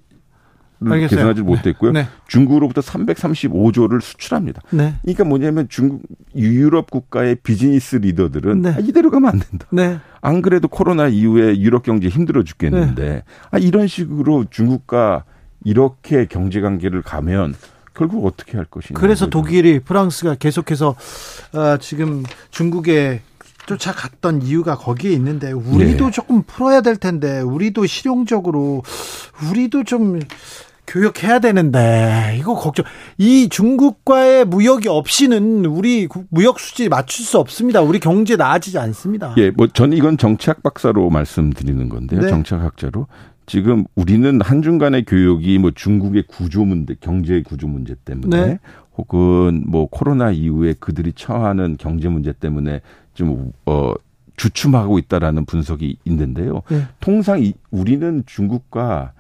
알겠어요. 0.86 1.10
계산하지 1.10 1.42
못했고요. 1.42 1.92
네. 1.92 2.08
중국으로부터 2.28 2.82
335조를 2.82 4.02
수출합니다. 4.02 4.62
네. 4.72 4.96
그러니까 5.02 5.24
뭐냐면 5.24 5.68
중국 5.70 6.02
유럽 6.36 6.92
국가의 6.92 7.36
비즈니스 7.36 7.96
리더들은 7.96 8.62
네. 8.62 8.70
아, 8.70 8.80
이대로 8.80 9.10
가면 9.10 9.30
안 9.32 9.40
된다. 9.40 9.68
네. 9.72 10.00
안 10.22 10.42
그래도 10.42 10.68
코로나 10.68 11.08
이후에 11.08 11.60
유럽 11.60 11.84
경제 11.84 12.08
힘들어 12.10 12.44
죽겠는데 12.44 13.10
네. 13.10 13.24
아, 13.52 13.58
이런 13.58 13.88
식으로 13.88 14.46
중국과 14.50 15.24
이렇게 15.64 16.26
경제 16.26 16.62
관계를 16.62 17.02
가면 17.02 17.56
결국 17.94 18.26
어떻게 18.26 18.58
할 18.58 18.66
것이냐. 18.66 19.00
그래서 19.00 19.26
이거죠. 19.26 19.30
독일이 19.30 19.80
프랑스가 19.80 20.36
계속해서 20.36 20.96
어, 21.54 21.78
지금 21.80 22.24
중국에 22.52 23.22
쫓아갔던 23.66 24.44
이유가 24.44 24.76
거기에 24.76 25.12
있는데 25.12 25.52
우리도 25.52 26.06
네. 26.06 26.12
조금 26.12 26.42
풀어야 26.44 26.82
될 26.82 26.96
텐데 26.96 27.42
우리도 27.42 27.86
실용적으로 27.86 28.82
우리도 29.50 29.84
좀 29.84 30.20
교역해야 30.88 31.40
되는데 31.40 32.38
이거 32.40 32.56
걱정. 32.56 32.86
이 33.18 33.50
중국과의 33.50 34.46
무역이 34.46 34.88
없이는 34.88 35.66
우리 35.66 36.08
국- 36.08 36.28
무역 36.30 36.60
수지 36.60 36.88
맞출 36.90 37.26
수 37.26 37.38
없습니다. 37.40 37.82
우리 37.82 38.00
경제 38.00 38.36
나아지지 38.38 38.80
않습니다. 38.80 39.36
예, 39.38 39.52
뭐 39.52 39.68
저는 39.68 39.98
이건 39.98 40.18
정치학 40.18 40.64
박사로 40.64 41.10
말씀드리는 41.10 41.90
건데요. 41.90 42.22
네. 42.22 42.30
정치학학자로 42.30 43.08
지금 43.46 43.86
우리는 43.96 44.42
한중 44.42 44.78
간의 44.78 45.06
교역이 45.06 45.58
뭐 45.60 45.72
중국의 45.76 46.24
구조 46.28 46.64
문제, 46.66 46.96
경제 47.00 47.42
구조 47.44 47.68
문제 47.68 47.96
때문에 48.06 48.46
네. 48.48 48.60
혹은 48.98 49.64
뭐 49.68 49.88
코로나 49.88 50.32
이후에 50.32 50.74
그들이 50.80 51.14
처하는 51.14 51.76
경제 51.78 52.08
문제 52.10 52.32
때문에 52.34 52.82
좀 53.14 53.52
어, 53.66 53.94
주춤하고 54.38 55.00
있다라는 55.00 55.46
분석이 55.46 55.98
있는데요. 56.06 56.62
예. 56.72 56.84
통상 57.00 57.42
이, 57.42 57.54
우리는 57.72 58.24
중국과 58.26 59.12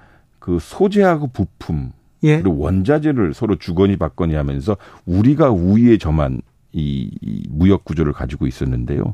그 0.48 0.60
소재하고 0.62 1.27
부품 1.27 1.92
예. 2.24 2.39
그리고 2.39 2.58
원자재를 2.60 3.34
서로 3.34 3.58
주거니 3.58 3.98
받거니 3.98 4.34
하면서 4.34 4.77
우리가 5.06 5.50
우위에 5.51 5.98
점한 5.98 6.39
이, 6.72 7.12
이 7.22 7.44
무역 7.50 7.84
구조를 7.84 8.13
가지고 8.13 8.48
있었는데요. 8.48 9.13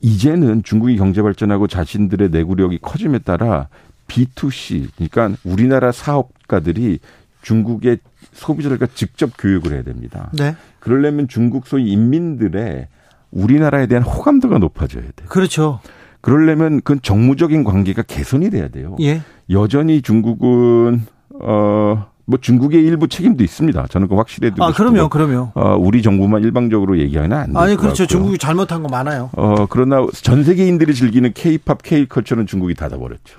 이제는 0.00 0.62
중국이 0.62 0.96
경제 0.96 1.20
발전하고 1.20 1.66
자신들의 1.66 2.30
내구력이 2.30 2.78
커짐에 2.80 3.18
따라 3.18 3.68
B2C 4.06 4.88
그러니까 4.96 5.36
우리나라 5.44 5.92
사업가들이 5.92 7.00
중국의 7.42 7.98
소비자들과 8.32 8.86
직접 8.94 9.32
교육을 9.36 9.74
해야 9.74 9.82
됩니다. 9.82 10.30
네. 10.32 10.56
그러려면 10.80 11.28
중국 11.28 11.66
소위 11.66 11.92
인민들의 11.92 12.88
우리나라에 13.30 13.86
대한 13.88 14.02
호감도가 14.04 14.56
높아져야 14.56 15.02
돼요. 15.02 15.28
그렇죠. 15.28 15.80
그러려면 16.22 16.80
그 16.82 16.98
정무적인 16.98 17.62
관계가 17.62 18.04
개선이 18.04 18.48
돼야 18.48 18.68
돼요. 18.68 18.96
예. 19.00 19.20
여전히 19.50 20.02
중국은 20.02 21.06
어 21.40 22.18
뭐 22.28 22.38
중국의 22.38 22.84
일부 22.84 23.08
책임도 23.08 23.42
있습니다. 23.42 23.86
저는 23.86 24.06
그 24.06 24.14
확실해 24.14 24.50
두고 24.50 24.62
아, 24.62 24.72
그럼요. 24.72 25.08
그럼요. 25.08 25.52
어 25.54 25.76
우리 25.78 26.02
정부만 26.02 26.42
일방적으로 26.42 26.98
얘기하면 26.98 27.32
안 27.32 27.46
돼요. 27.52 27.58
아니 27.58 27.74
그렇죠. 27.74 28.04
중국이 28.04 28.36
잘못한 28.36 28.82
거 28.82 28.88
많아요. 28.90 29.30
어 29.32 29.64
그러나 29.70 30.06
전 30.12 30.44
세계인들이 30.44 30.92
즐기는 30.94 31.32
K-팝, 31.32 31.82
K-컬처는 31.82 32.46
중국이 32.46 32.74
닫아버렸죠. 32.74 33.38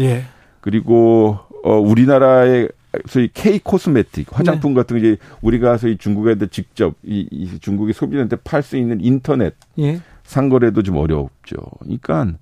예. 0.00 0.24
그리고 0.60 1.38
어 1.62 1.78
우리나라의 1.78 2.70
소위 3.06 3.30
K 3.32 3.60
코스메틱 3.60 4.26
화장품 4.36 4.72
네. 4.74 4.80
같은 4.80 5.00
게 5.00 5.12
이제 5.12 5.16
우리가 5.40 5.76
소위 5.78 5.96
중국에도 5.96 6.48
직접 6.48 6.96
이, 7.04 7.28
이 7.30 7.60
중국의 7.60 7.94
소비자한테 7.94 8.34
팔 8.42 8.64
수 8.64 8.76
있는 8.76 8.98
인터넷 9.00 9.54
예. 9.78 10.00
상거래도 10.24 10.82
좀 10.82 10.96
어렵죠. 10.96 11.56
그러니까 11.78 12.32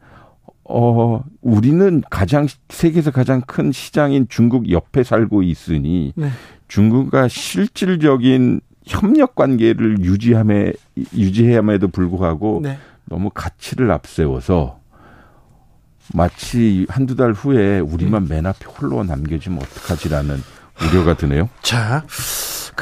어 0.65 1.25
우리는 1.41 2.03
가장 2.09 2.47
세계에서 2.69 3.11
가장 3.11 3.41
큰 3.41 3.73
시장인 3.73 4.27
중국 4.29 4.71
옆에 4.71 5.03
살고 5.03 5.43
있으니 5.43 6.13
네. 6.15 6.29
중국과 6.69 7.29
실질적인 7.29 8.61
협력 8.85 9.35
관계를 9.35 10.01
유지함에 10.01 10.73
유지해야함에도 11.15 11.89
불구하고 11.89 12.61
네. 12.63 12.79
너무 13.05 13.31
가치를 13.31 13.91
앞세워서 13.91 14.81
마치 16.15 16.87
한두 16.89 17.17
달 17.17 17.33
후에 17.33 17.79
우리만 17.81 18.29
맨 18.29 18.47
앞에 18.47 18.67
홀로 18.67 19.05
남겨지면 19.05 19.59
어떡하지라는 19.59 20.37
우려가 20.83 21.15
드네요. 21.15 21.49
자, 21.63 22.05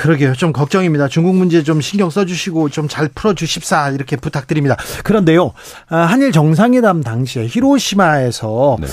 그러게요. 0.00 0.32
좀 0.32 0.52
걱정입니다. 0.52 1.08
중국 1.08 1.34
문제 1.36 1.62
좀 1.62 1.82
신경 1.82 2.08
써주시고 2.08 2.70
좀 2.70 2.88
잘 2.88 3.08
풀어주십사 3.08 3.90
이렇게 3.90 4.16
부탁드립니다. 4.16 4.76
그런데요, 5.04 5.52
아, 5.88 5.98
한일 5.98 6.32
정상회담 6.32 7.02
당시에 7.02 7.46
히로시마에서 7.46 8.78
네. 8.80 8.86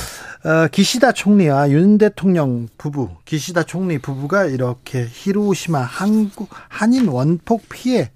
어, 0.50 0.68
기시다 0.68 1.14
총리와 1.14 1.72
윤 1.72 1.98
대통령 1.98 2.68
부부, 2.78 3.10
기시다 3.26 3.64
총리 3.64 3.98
부부가 3.98 4.46
이렇게 4.46 5.08
히로시마 5.10 5.80
한국 5.80 6.50
한인 6.68 7.08
원폭 7.08 7.64
피해 7.70 8.12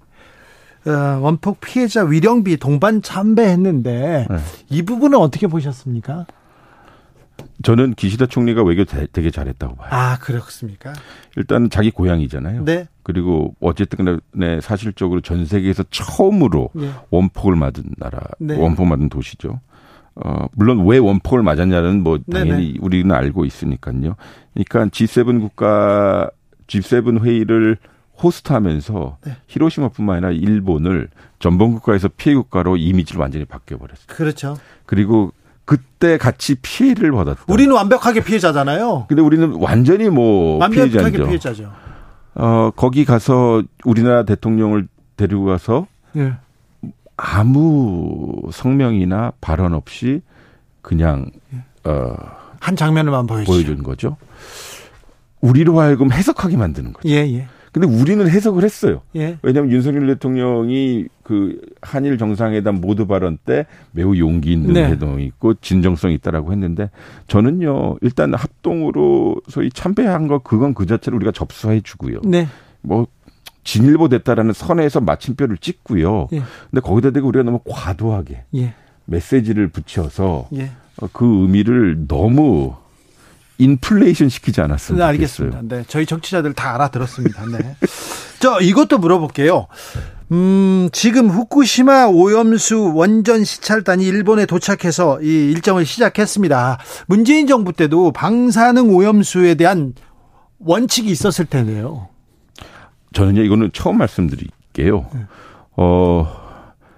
어, 0.86 0.90
원폭 1.22 1.60
피해자 1.60 2.04
위령비 2.04 2.58
동반 2.58 3.00
참배했는데 3.00 4.26
네. 4.30 4.36
이 4.68 4.82
부분은 4.82 5.18
어떻게 5.18 5.46
보셨습니까? 5.46 6.26
저는 7.62 7.94
기시다 7.94 8.26
총리가 8.26 8.62
외교 8.62 8.84
되게 8.84 9.30
잘했다고 9.30 9.76
봐요. 9.76 9.88
아, 9.90 10.18
그렇습니까? 10.18 10.92
일단 11.36 11.70
자기 11.70 11.90
고향이잖아요. 11.90 12.64
네. 12.64 12.86
그리고 13.02 13.54
어쨌든 13.60 14.20
간에 14.34 14.60
사실적으로 14.60 15.20
전 15.20 15.46
세계에서 15.46 15.84
처음으로 15.90 16.70
네. 16.74 16.90
원폭을 17.10 17.56
맞은 17.56 17.84
나라, 17.98 18.20
네. 18.38 18.56
원폭 18.56 18.86
맞은 18.86 19.08
도시죠. 19.08 19.60
어, 20.14 20.46
물론 20.52 20.86
왜 20.86 20.98
원폭을 20.98 21.42
맞았냐는 21.42 22.02
뭐 22.02 22.18
당연히 22.30 22.68
네네. 22.68 22.78
우리는 22.80 23.14
알고 23.14 23.44
있으니까요. 23.44 24.16
그러니까 24.52 24.86
G7 24.86 25.40
국가 25.40 26.30
G7 26.66 27.24
회의를 27.24 27.78
호스트하면서 28.22 29.18
네. 29.24 29.36
히로시마뿐만 29.48 30.16
아니라 30.16 30.30
일본을 30.32 31.08
전범 31.38 31.72
국가에서 31.72 32.08
피해 32.08 32.34
국가로 32.34 32.76
이미지를 32.76 33.20
완전히 33.20 33.44
바뀌어 33.44 33.78
버렸어요. 33.78 34.06
그렇죠. 34.06 34.56
그리고 34.86 35.32
그때 35.64 36.18
같이 36.18 36.56
피해를 36.56 37.12
받았다. 37.12 37.44
우리는 37.46 37.74
완벽하게 37.74 38.24
피해자잖아요. 38.24 39.06
근데 39.08 39.22
우리는 39.22 39.54
완전히 39.58 40.08
뭐 40.08 40.58
완벽하게 40.58 40.90
피해자죠. 40.90 41.26
피해자죠. 41.26 41.72
어 42.34 42.70
거기 42.74 43.04
가서 43.04 43.62
우리나라 43.84 44.24
대통령을 44.24 44.88
데리고 45.16 45.44
가서 45.44 45.86
예. 46.16 46.34
아무 47.16 48.48
성명이나 48.52 49.32
발언 49.40 49.74
없이 49.74 50.22
그냥 50.80 51.30
어한 51.84 52.76
장면을만 52.76 53.26
보여준 53.26 53.82
거죠. 53.82 54.16
우리로 55.40 55.78
하여금 55.80 56.12
해석하게 56.12 56.56
만드는 56.56 56.92
거죠. 56.92 57.08
예, 57.08 57.18
예. 57.34 57.48
근데 57.72 57.86
우리는 57.88 58.28
해석을 58.28 58.62
했어요. 58.64 59.00
예. 59.16 59.38
왜냐하면 59.42 59.72
윤석열 59.72 60.06
대통령이 60.08 61.06
그 61.22 61.58
한일 61.80 62.18
정상회담 62.18 62.82
모두 62.82 63.06
발언 63.06 63.38
때 63.38 63.66
매우 63.92 64.16
용기 64.18 64.52
있는 64.52 64.74
네. 64.74 64.84
해동이 64.84 65.24
있고 65.24 65.54
진정성이 65.54 66.14
있다라고 66.14 66.52
했는데 66.52 66.90
저는요 67.28 67.96
일단 68.02 68.34
합동으로 68.34 69.36
소위 69.48 69.70
참배한 69.70 70.28
거 70.28 70.38
그건 70.38 70.74
그 70.74 70.84
자체로 70.84 71.16
우리가 71.16 71.32
접수해 71.32 71.80
주고요. 71.80 72.20
네. 72.24 72.46
뭐 72.82 73.06
진일보 73.64 74.08
됐다라는 74.08 74.52
선에서 74.52 75.00
마침표를 75.00 75.56
찍고요. 75.56 76.28
예. 76.32 76.42
근데 76.70 76.80
거기다 76.82 77.10
대고 77.10 77.28
우리가 77.28 77.42
너무 77.42 77.60
과도하게 77.64 78.44
예. 78.56 78.74
메시지를 79.06 79.68
붙여서 79.68 80.48
예. 80.56 80.70
어, 81.00 81.08
그 81.12 81.24
의미를 81.24 82.06
너무 82.06 82.74
인플레이션 83.62 84.28
시키지 84.28 84.60
않았으면 84.60 84.98
네, 84.98 85.04
알겠습니다. 85.04 85.60
네, 85.62 85.84
저희 85.86 86.06
정치자들 86.06 86.52
다 86.52 86.74
알아들었습니다. 86.74 87.46
네. 87.46 87.76
저 88.40 88.60
이것도 88.60 88.98
물어볼게요. 88.98 89.68
음, 90.32 90.88
지금 90.92 91.28
후쿠시마 91.28 92.06
오염수 92.06 92.92
원전 92.94 93.44
시찰단이 93.44 94.04
일본에 94.04 94.46
도착해서 94.46 95.20
이 95.22 95.52
일정을 95.52 95.84
시작했습니다. 95.84 96.78
문재인 97.06 97.46
정부 97.46 97.72
때도 97.72 98.12
방사능 98.12 98.94
오염수에 98.94 99.54
대한 99.54 99.94
원칙이 100.58 101.10
있었을 101.10 101.46
텐데요. 101.46 102.08
저는요, 103.12 103.42
이거는 103.42 103.70
처음 103.74 103.98
말씀드릴게요. 103.98 105.06
네. 105.12 105.20
어, 105.76 106.26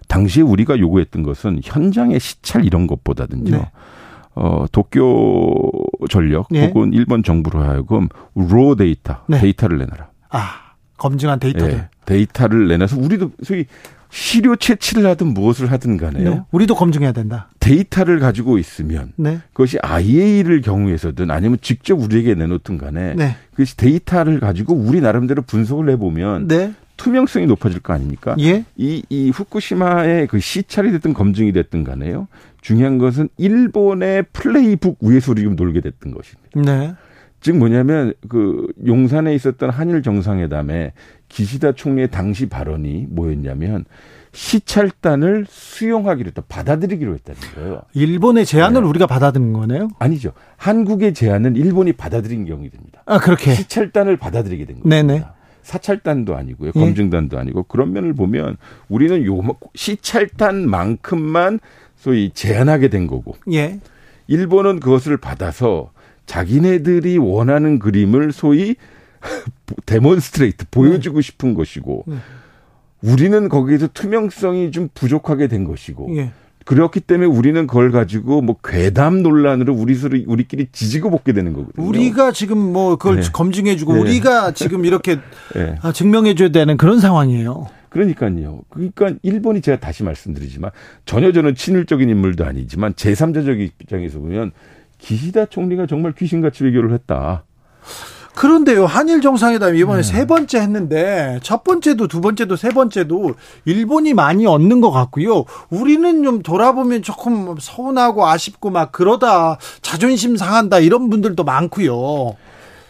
당시에 0.06 0.42
우리가 0.42 0.78
요구했던 0.78 1.24
것은 1.24 1.60
현장의 1.64 2.20
시찰 2.20 2.64
이런 2.64 2.86
것보다는요. 2.86 3.50
네. 3.50 3.70
어, 4.34 4.66
도쿄 4.72 5.70
전력 6.10 6.48
네. 6.50 6.66
혹은 6.66 6.92
일본 6.92 7.22
정부로 7.22 7.62
하여금 7.62 8.08
raw 8.34 8.74
데이터, 8.74 9.18
네. 9.28 9.40
데이터를 9.40 9.78
내놔라. 9.78 10.08
아, 10.30 10.50
검증한 10.98 11.38
데이터를. 11.40 11.74
네, 11.74 11.88
데이터를 12.04 12.68
내놔서 12.68 12.98
우리도 12.98 13.30
소위 13.42 13.66
시료 14.10 14.54
채취를 14.54 15.06
하든 15.06 15.34
무엇을 15.34 15.72
하든 15.72 15.96
간에요. 15.96 16.30
네. 16.30 16.42
우리도 16.52 16.76
검증해야 16.76 17.10
된다. 17.10 17.48
데이터를 17.58 18.20
가지고 18.20 18.58
있으면 18.58 19.12
네. 19.16 19.40
그것이 19.52 19.78
IAEA를 19.82 20.60
경우에서든 20.60 21.32
아니면 21.32 21.58
직접 21.60 21.98
우리에게 21.98 22.34
내놓든 22.34 22.78
간에 22.78 23.14
네. 23.14 23.36
그것이 23.50 23.76
데이터를 23.76 24.38
가지고 24.38 24.74
우리 24.74 25.00
나름대로 25.00 25.42
분석을 25.42 25.90
해보면 25.90 26.46
네. 26.46 26.74
투명성이 26.96 27.46
높아질 27.46 27.80
거 27.80 27.92
아닙니까? 27.92 28.36
예? 28.38 28.64
이, 28.76 29.02
이 29.08 29.30
후쿠시마의 29.30 30.28
그 30.28 30.38
시찰이 30.38 30.92
됐든 30.92 31.12
검증이 31.12 31.52
됐든 31.52 31.82
간에요. 31.82 32.28
중요한 32.64 32.96
것은 32.96 33.28
일본의 33.36 34.24
플레이북 34.32 34.96
위에서 35.02 35.34
지금 35.34 35.54
놀게 35.54 35.82
됐던 35.82 36.14
것입니다. 36.14 36.50
네. 36.62 36.94
즉 37.40 37.58
뭐냐면 37.58 38.14
그 38.26 38.66
용산에 38.86 39.34
있었던 39.34 39.68
한일 39.68 40.02
정상회담에 40.02 40.94
기시다 41.28 41.72
총리의 41.72 42.10
당시 42.10 42.48
발언이 42.48 43.08
뭐였냐면 43.10 43.84
시찰단을 44.32 45.44
수용하기로 45.46 46.28
했다. 46.28 46.42
받아들이기로 46.48 47.12
했다는 47.12 47.40
거예요. 47.54 47.82
일본의 47.92 48.46
제안을 48.46 48.80
네. 48.80 48.88
우리가 48.88 49.06
받아들인 49.06 49.52
거네요? 49.52 49.90
아니죠. 49.98 50.32
한국의 50.56 51.12
제안은 51.12 51.56
일본이 51.56 51.92
받아들인 51.92 52.46
경우이 52.46 52.70
됩니다. 52.70 53.02
아, 53.04 53.18
그렇게. 53.18 53.52
시찰단을 53.52 54.16
받아들이게 54.16 54.64
된 54.64 54.80
겁니다. 54.80 55.02
네네. 55.02 55.24
사찰단도 55.64 56.34
아니고요. 56.36 56.72
예. 56.74 56.78
검증단도 56.78 57.38
아니고 57.38 57.64
그런 57.64 57.92
면을 57.92 58.14
보면 58.14 58.56
우리는 58.88 59.24
요 59.26 59.42
시찰단만큼만 59.74 61.58
소위 62.04 62.30
제한하게 62.34 62.88
된 62.88 63.06
거고. 63.06 63.34
예. 63.52 63.80
일본은 64.26 64.78
그것을 64.78 65.16
받아서 65.16 65.90
자기네들이 66.26 67.16
원하는 67.16 67.78
그림을 67.78 68.30
소위 68.32 68.76
데몬스트레이트 69.86 70.66
보여주고 70.70 71.20
네. 71.20 71.22
싶은 71.22 71.54
것이고 71.54 72.04
네. 72.06 72.16
우리는 73.00 73.48
거기에서 73.48 73.86
투명성이 73.86 74.70
좀 74.70 74.90
부족하게 74.92 75.48
된 75.48 75.64
것이고 75.64 76.14
예. 76.18 76.32
그렇기 76.66 77.00
때문에 77.00 77.26
우리는 77.26 77.66
그걸 77.66 77.90
가지고 77.90 78.42
뭐 78.42 78.56
괴담 78.62 79.22
논란으로 79.22 79.74
우리 79.74 79.94
서로 79.94 80.18
우리끼리 80.26 80.68
지지고 80.72 81.10
볶게 81.10 81.32
되는 81.32 81.54
거거든요. 81.54 81.86
우리가 81.86 82.32
지금 82.32 82.58
뭐 82.58 82.96
그걸 82.96 83.20
네. 83.20 83.30
검증해주고 83.32 83.94
네. 83.94 84.00
우리가 84.00 84.52
지금 84.52 84.84
이렇게 84.84 85.20
네. 85.56 85.76
증명해줘야 85.94 86.50
되는 86.50 86.76
그런 86.76 87.00
상황이에요. 87.00 87.66
그러니까요. 87.94 88.62
그러니까 88.70 89.12
일본이 89.22 89.60
제가 89.60 89.78
다시 89.78 90.02
말씀드리지만 90.02 90.72
전혀 91.06 91.30
저는 91.30 91.54
친일적인 91.54 92.08
인물도 92.10 92.44
아니지만 92.44 92.92
제3자적 92.94 93.60
입장에서 93.60 94.18
보면 94.18 94.50
기시다 94.98 95.46
총리가 95.46 95.86
정말 95.86 96.12
귀신같이 96.12 96.64
외교를 96.64 96.92
했다. 96.92 97.44
그런데요, 98.34 98.84
한일 98.84 99.20
정상회담 99.20 99.76
이번에 99.76 100.02
네. 100.02 100.02
세 100.02 100.26
번째 100.26 100.58
했는데 100.58 101.38
첫 101.44 101.62
번째도 101.62 102.08
두 102.08 102.20
번째도 102.20 102.56
세 102.56 102.70
번째도 102.70 103.34
일본이 103.64 104.12
많이 104.12 104.44
얻는 104.44 104.80
것 104.80 104.90
같고요. 104.90 105.44
우리는 105.70 106.24
좀 106.24 106.42
돌아보면 106.42 107.02
조금 107.02 107.54
서운하고 107.60 108.26
아쉽고 108.26 108.70
막 108.70 108.90
그러다 108.90 109.58
자존심 109.82 110.36
상한다 110.36 110.80
이런 110.80 111.10
분들도 111.10 111.44
많고요. 111.44 112.34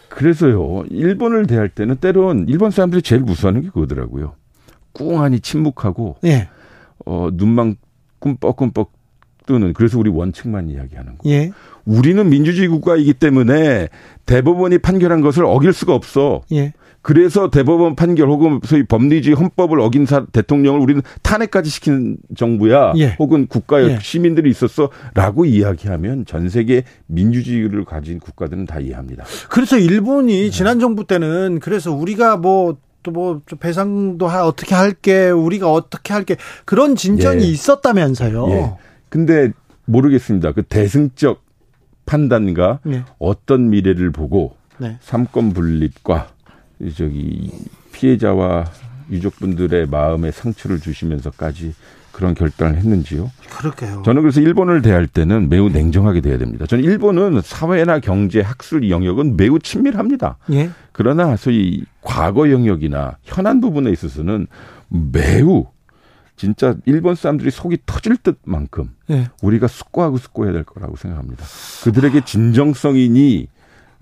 그래서요, 0.09 0.85
일본을 0.89 1.45
대할 1.45 1.69
때는 1.69 1.97
때론 1.97 2.45
일본 2.47 2.71
사람들이 2.71 3.03
제일 3.03 3.21
무서워하는 3.21 3.61
게 3.61 3.67
그거더라고요. 3.67 4.33
꿍하니 4.95 5.41
침묵하고 5.41 6.15
예. 6.25 6.49
어 7.05 7.29
눈만 7.31 7.75
꿈뻑꿈뻑 8.19 8.91
뜨는 9.45 9.73
그래서 9.73 9.99
우리 9.99 10.09
원칙만 10.09 10.69
이야기하는 10.69 11.17
거예요. 11.19 11.37
예. 11.37 11.51
우리는 11.85 12.27
민주주의 12.27 12.67
국가이기 12.67 13.13
때문에 13.13 13.89
대법원이 14.25 14.79
판결한 14.79 15.21
것을 15.21 15.45
어길 15.45 15.71
수가 15.71 15.93
없어. 15.93 16.41
예. 16.51 16.73
그래서 17.03 17.51
대법원 17.51 17.95
판결 17.95 18.29
혹은 18.29 18.59
소위 18.63 18.83
법리주의 18.83 19.35
헌법을 19.35 19.79
어긴 19.79 20.07
사, 20.07 20.25
대통령을 20.25 20.79
우리는 20.79 21.03
탄핵까지 21.21 21.69
시킨 21.69 22.17
정부야. 22.35 22.93
예. 22.97 23.15
혹은 23.19 23.45
국가의 23.45 23.89
예. 23.91 23.99
시민들이 24.01 24.49
있었어라고 24.49 25.45
이야기하면 25.45 26.25
전 26.25 26.49
세계 26.49 26.83
민주주의를 27.05 27.85
가진 27.85 28.19
국가들은 28.19 28.65
다 28.65 28.79
이해합니다. 28.79 29.23
그래서 29.51 29.77
일본이 29.77 30.45
네. 30.45 30.49
지난 30.49 30.79
정부 30.79 31.05
때는 31.05 31.59
그래서 31.61 31.93
우리가 31.93 32.37
뭐 32.37 32.77
또 33.05 33.11
뭐 33.11 33.41
배상도 33.59 34.27
하, 34.27 34.45
어떻게 34.45 34.75
할게 34.75 35.29
우리가 35.29 35.71
어떻게 35.71 36.11
할게 36.11 36.35
그런 36.65 36.95
진전이 36.95 37.43
예. 37.43 37.47
있었다면서요. 37.47 38.49
예. 38.49 38.73
근데 39.09 39.51
모르겠습니다. 39.85 40.51
그 40.51 40.63
대승적 40.63 41.43
판단과 42.05 42.79
네. 42.83 43.03
어떤 43.19 43.69
미래를 43.69 44.11
보고 44.11 44.57
네. 44.79 44.97
삼권 45.01 45.53
분립과 45.53 46.27
저기 46.97 47.51
피해자와 47.93 48.65
유족분들의 49.11 49.87
마음에 49.87 50.31
상처를 50.31 50.79
주시면서까지 50.79 51.73
그런 52.15 52.33
결단을 52.33 52.77
했는지요? 52.77 53.29
그렇게요. 53.57 54.01
저는 54.05 54.21
그래서 54.21 54.39
일본을 54.39 54.81
대할 54.81 55.05
때는 55.05 55.49
매우 55.49 55.67
냉정하게 55.67 56.21
돼야 56.21 56.37
됩니다. 56.37 56.65
저는 56.65 56.81
일본은 56.81 57.41
사회나 57.43 57.99
경제, 57.99 58.39
학술 58.39 58.89
영역은 58.89 59.35
매우 59.35 59.59
친밀합니다. 59.59 60.37
예. 60.53 60.69
그러나 60.93 61.35
소위 61.35 61.83
과거 62.01 62.49
영역이나 62.49 63.17
현안 63.23 63.59
부분에 63.59 63.91
있어서는 63.91 64.47
매우 64.87 65.65
진짜 66.37 66.75
일본 66.85 67.15
사람들이 67.15 67.51
속이 67.51 67.79
터질 67.85 68.15
듯만큼 68.15 68.91
예. 69.09 69.27
우리가 69.41 69.67
숙고하고 69.67 70.17
숙고해야 70.17 70.53
될 70.53 70.63
거라고 70.63 70.95
생각합니다. 70.95 71.43
그들에게 71.83 72.23
진정성이니 72.23 73.49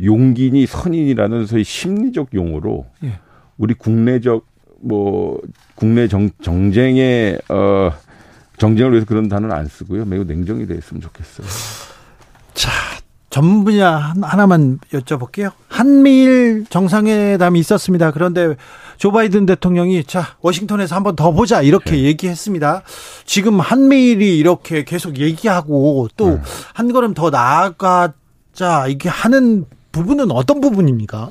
용기니 0.03 0.67
선인이라는 0.67 1.47
소위 1.47 1.63
심리적 1.63 2.35
용어로 2.35 2.85
예. 3.05 3.19
우리 3.57 3.73
국내적 3.73 4.45
뭐 4.83 5.41
국내 5.75 6.07
정, 6.07 6.29
정쟁의 6.41 7.39
어 7.49 7.91
정쟁을 8.57 8.91
위해서 8.91 9.05
그런 9.05 9.27
단어는 9.29 9.55
안 9.55 9.67
쓰고요. 9.67 10.05
매우 10.05 10.23
냉정히 10.23 10.65
됐으면 10.67 11.01
좋겠어요. 11.01 11.47
자, 12.53 12.69
전 13.29 13.63
분야 13.63 13.95
한- 13.95 14.23
하나만 14.23 14.79
여쭤볼게요. 14.93 15.51
한미일 15.67 16.65
정상회담이 16.69 17.59
있었습니다. 17.59 18.11
그런데 18.11 18.55
조 18.97 19.11
바이든 19.11 19.47
대통령이 19.47 20.03
자, 20.03 20.35
워싱턴에서 20.41 20.95
한번 20.95 21.15
더 21.15 21.31
보자 21.31 21.61
이렇게 21.63 21.91
네. 21.91 22.03
얘기했습니다. 22.03 22.83
지금 23.25 23.59
한미일이 23.59 24.37
이렇게 24.37 24.83
계속 24.83 25.17
얘기하고 25.17 26.09
또 26.15 26.29
네. 26.35 26.41
한 26.75 26.93
걸음 26.93 27.15
더 27.15 27.31
나아가자 27.31 28.87
이게 28.87 29.09
하는 29.09 29.65
부분은 29.91 30.31
어떤 30.31 30.61
부분입니까? 30.61 31.29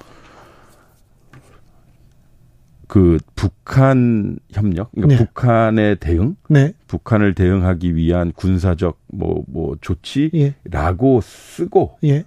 그 2.92 3.16
북한 3.34 4.38
협력, 4.50 4.92
그러니까 4.92 5.16
네. 5.16 5.24
북한의 5.24 5.96
대응, 5.96 6.36
네. 6.50 6.74
북한을 6.88 7.34
대응하기 7.34 7.96
위한 7.96 8.32
군사적 8.32 8.98
뭐뭐 9.06 9.72
예. 9.72 9.78
조치라고 9.80 11.22
쓰고 11.22 11.96
예. 12.04 12.24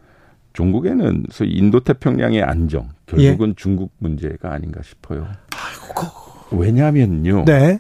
중국에는 0.53 1.25
소위 1.29 1.51
인도 1.51 1.81
태평양의 1.81 2.41
안정 2.41 2.89
결국은 3.05 3.53
중국 3.55 3.91
문제가 3.99 4.53
아닌가 4.53 4.81
싶어요. 4.81 5.27
왜냐하면요. 6.49 7.45
네. 7.45 7.77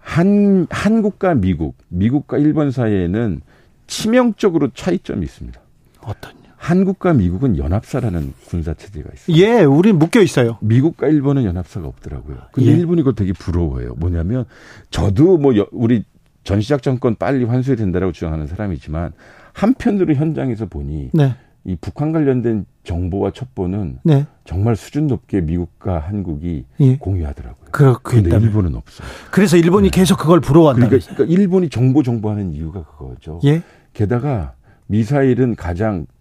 한 0.00 0.66
한국과 0.68 1.34
미국, 1.34 1.76
미국과 1.86 2.38
일본 2.38 2.72
사이에는 2.72 3.42
치명적으로 3.86 4.70
차이점이 4.74 5.24
있습니다. 5.24 5.60
어떤요? 6.00 6.45
한국과 6.70 7.12
미국은 7.12 7.58
연합사라는 7.58 8.32
군사 8.48 8.74
체제가 8.74 9.08
있어요. 9.14 9.36
예, 9.40 9.62
우린 9.62 9.98
묶여 10.00 10.20
있어요. 10.20 10.58
미국과 10.62 11.06
일본은 11.06 11.44
연합사가 11.44 11.86
없더라고요. 11.86 12.38
근데 12.50 12.70
예. 12.72 12.74
일본이 12.76 13.02
그걸 13.02 13.14
되게 13.14 13.32
부러워해요. 13.32 13.94
뭐냐면 13.96 14.46
저도 14.90 15.38
뭐 15.38 15.56
여- 15.56 15.68
우리 15.70 16.02
전시작 16.42 16.82
정권 16.82 17.14
빨리 17.14 17.44
환수해야 17.44 17.76
된다라고 17.76 18.10
주장하는 18.12 18.48
사람이지만 18.48 19.12
한편으로 19.52 20.14
현장에서 20.14 20.66
보니 20.66 21.10
네. 21.14 21.36
이 21.64 21.76
북한 21.80 22.10
관련된 22.12 22.66
정보와 22.82 23.30
첩보는 23.32 23.98
네. 24.02 24.26
정말 24.44 24.74
수준 24.74 25.06
높게 25.06 25.40
미국과 25.40 26.00
한국이 26.00 26.64
예. 26.80 26.96
공유하더라고요. 26.96 27.68
있다면. 28.28 28.42
일본은 28.42 28.74
없어요. 28.74 29.06
그래서 29.30 29.56
일본이 29.56 29.88
계속 29.90 30.18
그걸 30.18 30.40
부러워한다. 30.40 30.88
그러니까, 30.88 31.14
그러니까 31.14 31.32
일본이 31.40 31.68
정보 31.68 32.02
정보하는 32.02 32.52
이유가 32.52 32.82
그거죠. 32.82 33.38
예. 33.44 33.62
게다가 33.92 34.54
미사일은 34.88 35.54
가장 35.54 36.06
이, 36.06 36.15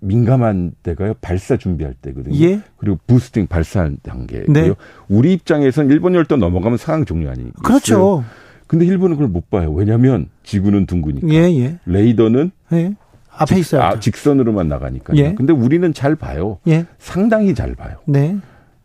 민감한 0.00 0.72
때가요 0.82 1.14
발사 1.20 1.56
준비할 1.56 1.94
때거든요. 1.94 2.36
예. 2.44 2.60
그리고 2.76 2.98
부스팅 3.06 3.46
발사한 3.46 3.98
단계고요. 4.02 4.52
네. 4.52 4.72
우리 5.08 5.32
입장에서는 5.32 5.90
일본 5.90 6.14
열도 6.14 6.36
넘어가면 6.36 6.78
상황 6.78 7.04
종료 7.04 7.30
아니. 7.30 7.52
그렇죠. 7.62 8.24
근데 8.66 8.86
일본은 8.86 9.16
그걸 9.16 9.28
못 9.28 9.50
봐요. 9.50 9.72
왜냐하면 9.72 10.28
지구는 10.44 10.86
둥그니까. 10.86 11.28
예, 11.28 11.42
예. 11.58 11.78
레이더는 11.84 12.50
예. 12.72 12.94
앞에 13.30 13.54
직, 13.54 13.60
있어요. 13.60 13.82
아, 13.82 14.00
직선으로만 14.00 14.68
나가니까요. 14.68 15.16
예. 15.18 15.34
근데 15.34 15.52
우리는 15.52 15.92
잘 15.92 16.16
봐요. 16.16 16.58
예. 16.66 16.86
상당히 16.98 17.54
잘 17.54 17.74
봐요. 17.74 17.96
네. 18.06 18.36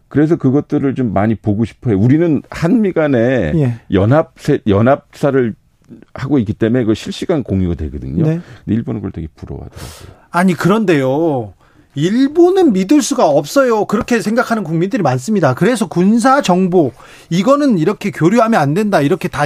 그래서 0.10 0.36
그것들을 0.36 0.96
좀 0.96 1.14
많이 1.14 1.36
보고 1.36 1.66
싶어요. 1.66 1.98
우리는 1.98 2.42
한미 2.50 2.94
간에 2.94 3.54
예. 3.56 3.74
연합 3.92 4.34
연합사를 4.68 5.56
하고 6.14 6.40
있기 6.40 6.54
때문에 6.54 6.84
그 6.84 6.94
실시간 6.94 7.44
공유가 7.44 7.76
되거든요. 7.76 8.24
네. 8.24 8.40
근데 8.66 8.76
일본은 8.76 9.02
그걸 9.02 9.12
되게 9.12 9.28
부러워하더라고요. 9.36 10.18
아니 10.32 10.54
그런데요. 10.54 11.54
일본은 11.96 12.74
믿을 12.74 13.02
수가 13.02 13.28
없어요. 13.28 13.86
그렇게 13.86 14.22
생각하는 14.22 14.64
국민들이 14.64 15.02
많습니다. 15.02 15.56
그래서 15.56 15.88
군사 15.88 16.42
정보 16.42 16.92
이거는 17.30 17.80
이렇게 17.80 18.12
교류하면 18.12 18.60
안 18.60 18.74
된다. 18.74 19.02
이렇게 19.02 19.28
다 19.28 19.46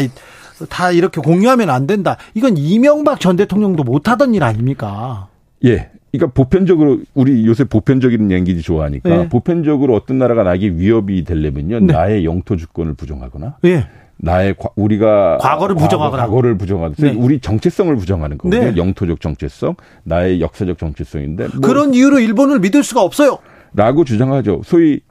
다 0.69 0.91
이렇게 0.91 1.21
공유하면 1.21 1.69
안 1.69 1.87
된다. 1.87 2.17
이건 2.33 2.57
이명박 2.57 3.19
전 3.19 3.35
대통령도 3.35 3.83
못하던 3.83 4.33
일 4.35 4.43
아닙니까? 4.43 5.27
예. 5.65 5.89
그러니까 6.11 6.33
보편적으로 6.33 6.99
우리 7.13 7.45
요새 7.45 7.63
보편적인 7.63 8.31
얘기 8.31 8.61
좋아하니까 8.61 9.09
네. 9.09 9.29
보편적으로 9.29 9.95
어떤 9.95 10.17
나라가 10.17 10.43
나에게 10.43 10.69
위협이 10.69 11.23
되려면요. 11.23 11.79
네. 11.81 11.93
나의 11.93 12.25
영토 12.25 12.57
주권을 12.57 12.95
부정하거나 12.95 13.57
예. 13.65 13.87
나의 14.23 14.53
과- 14.57 14.69
우리가 14.75 15.39
과거를 15.39 15.75
부정하거나. 15.75 16.23
과거를 16.23 16.57
부정하거나 16.57 16.95
네. 16.99 17.17
우리 17.17 17.39
정체성을 17.39 17.95
부정하는 17.95 18.37
거거든요. 18.37 18.71
네. 18.71 18.77
영토적 18.77 19.19
정체성, 19.19 19.75
나의 20.03 20.41
역사적 20.41 20.77
정체성인데 20.77 21.47
뭐 21.47 21.61
그런 21.61 21.93
이유로 21.95 22.19
일본을 22.19 22.59
믿을 22.59 22.83
수가 22.83 23.01
없어요. 23.01 23.39
라고 23.73 24.03
주장하죠. 24.03 24.61
소위 24.63 25.01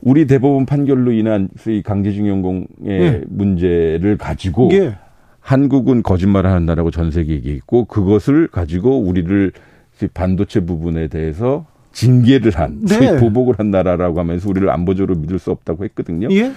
우리 0.00 0.26
대법원 0.26 0.64
판결로 0.64 1.12
인한 1.12 1.48
소위 1.58 1.82
강제징용공의 1.82 2.66
예. 2.88 3.22
문제를 3.28 4.16
가지고 4.16 4.70
예. 4.72 4.96
한국은 5.40 6.02
거짓말을 6.02 6.50
하는 6.50 6.66
나라고 6.66 6.90
전 6.90 7.10
세계에 7.10 7.36
얘기했고 7.36 7.86
그것을 7.86 8.46
가지고 8.48 9.00
우리를 9.00 9.52
소위 9.94 10.08
반도체 10.14 10.60
부분에 10.60 11.08
대해서 11.08 11.66
징계를 11.92 12.52
한, 12.54 12.80
네. 12.82 12.94
소위 12.94 13.18
보복을 13.20 13.54
한 13.58 13.70
나라라고 13.72 14.20
하면서 14.20 14.48
우리를 14.48 14.70
안보적으로 14.70 15.16
믿을 15.18 15.38
수 15.40 15.50
없다고 15.50 15.84
했거든요. 15.84 16.28
예. 16.30 16.52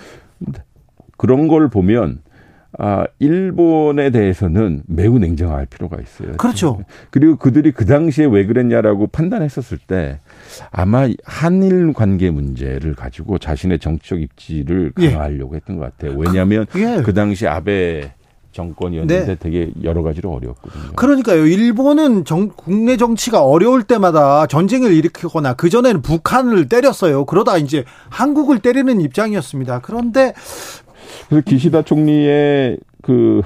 그런 1.18 1.48
걸 1.48 1.70
보면 1.70 2.20
아, 2.80 3.06
일본에 3.20 4.10
대해서는 4.10 4.82
매우 4.88 5.20
냉정할 5.20 5.68
필요가 5.68 5.98
있어요. 6.02 6.36
그렇죠. 6.38 6.84
그리고 7.12 7.36
그들이 7.36 7.72
그 7.72 7.86
당시에 7.86 8.26
왜 8.26 8.48
그랬냐라고 8.48 9.06
판단했었을 9.08 9.78
때 9.78 10.20
아마 10.72 11.08
한일 11.24 11.94
관계 11.94 12.32
문제를 12.32 12.96
가지고 12.96 13.38
자신의 13.38 13.78
정치적 13.78 14.22
입지를 14.22 14.92
예. 15.00 15.12
강화하려고 15.12 15.56
했던 15.56 15.78
것 15.78 15.84
같아요. 15.84 16.18
왜냐하면 16.18 16.66
예. 16.76 17.04
그 17.06 17.14
당시 17.14 17.46
아베 17.48 18.12
정권이었는데 18.54 19.26
네. 19.26 19.36
되게 19.40 19.72
여러 19.84 20.04
가지로 20.04 20.32
어려웠거든요. 20.32 20.94
그러니까요. 20.96 21.46
일본은 21.48 22.24
정- 22.24 22.52
국내 22.56 22.98
정치가 22.98 23.44
어려울 23.44 23.82
때마다 23.84 24.46
전쟁을 24.46 24.94
일으키거나 24.94 25.54
그 25.56 25.70
전에는 25.72 26.04
북한을 26.04 26.70
때렸어요. 26.70 27.26
그러다 27.26 27.58
이제 27.58 27.84
한국을 28.10 28.60
때리는 28.60 29.02
입장이었습니다. 29.02 29.80
그런데 29.82 30.34
그래서 31.30 31.44
기시다 31.46 31.82
총리의 31.84 32.78
그 33.02 33.42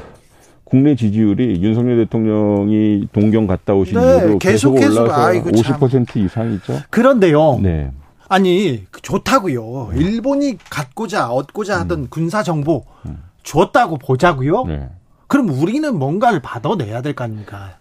국내 0.64 0.96
지지율이 0.96 1.62
윤석열 1.62 1.98
대통령이 1.98 3.08
동경 3.14 3.48
갔다 3.48 3.74
오신 3.74 3.98
네, 4.00 4.18
이후로 4.18 4.40
계속, 4.40 4.76
올라서 4.76 5.12
아이고, 5.14 5.52
참. 5.54 5.80
50% 5.80 6.18
이상이죠. 6.18 6.80
그런데요. 6.90 7.60
네. 7.62 7.92
아니 8.30 8.84
좋다고요. 9.02 9.92
일본이 9.96 10.58
갖고자 10.70 11.30
얻고자 11.30 11.80
하던 11.82 12.08
군사 12.10 12.44
정보 12.44 12.84
줬다고 13.44 13.98
보자고요. 13.98 14.64
음. 14.64 14.68
네. 14.68 14.90
그럼 15.28 15.50
우리는 15.50 15.98
뭔가를 15.98 16.42
받아내야 16.42 17.02
될 17.02 17.14
거 17.14 17.24
아닙니까? 17.24 17.78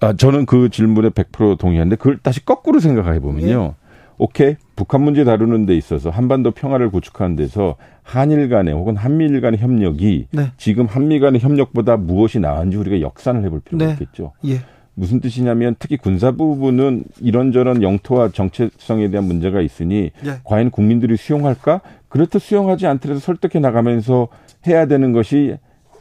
아, 0.00 0.12
저는 0.12 0.44
그 0.44 0.68
질문에 0.68 1.08
100% 1.10 1.58
동의하는데 1.58 1.96
그걸 1.96 2.18
다시 2.18 2.44
거꾸로 2.44 2.80
생각해 2.80 3.20
보면요. 3.20 3.74
예. 3.78 3.83
오케이. 4.18 4.56
북한 4.76 5.02
문제 5.02 5.24
다루는 5.24 5.66
데 5.66 5.76
있어서 5.76 6.10
한반도 6.10 6.50
평화를 6.50 6.90
구축하는 6.90 7.36
데서 7.36 7.76
한일 8.02 8.48
간의 8.48 8.74
혹은 8.74 8.96
한미일 8.96 9.40
간의 9.40 9.60
협력이 9.60 10.28
네. 10.32 10.50
지금 10.56 10.86
한미 10.86 11.20
간의 11.20 11.40
협력보다 11.40 11.96
무엇이 11.96 12.40
나은지 12.40 12.76
우리가 12.76 13.00
역산을 13.00 13.44
해볼 13.44 13.60
필요가 13.60 13.86
네. 13.86 13.92
있겠죠. 13.92 14.32
예. 14.46 14.60
무슨 14.94 15.20
뜻이냐면 15.20 15.74
특히 15.78 15.96
군사 15.96 16.30
부분은 16.30 17.04
이런저런 17.20 17.82
영토와 17.82 18.28
정체성에 18.28 19.10
대한 19.10 19.24
문제가 19.24 19.60
있으니 19.60 20.10
예. 20.24 20.36
과연 20.44 20.70
국민들이 20.70 21.16
수용할까? 21.16 21.80
그렇다 22.08 22.38
수용하지 22.38 22.86
않더라도 22.86 23.20
설득해 23.20 23.60
나가면서 23.60 24.28
해야 24.66 24.86
되는 24.86 25.12
것이 25.12 25.56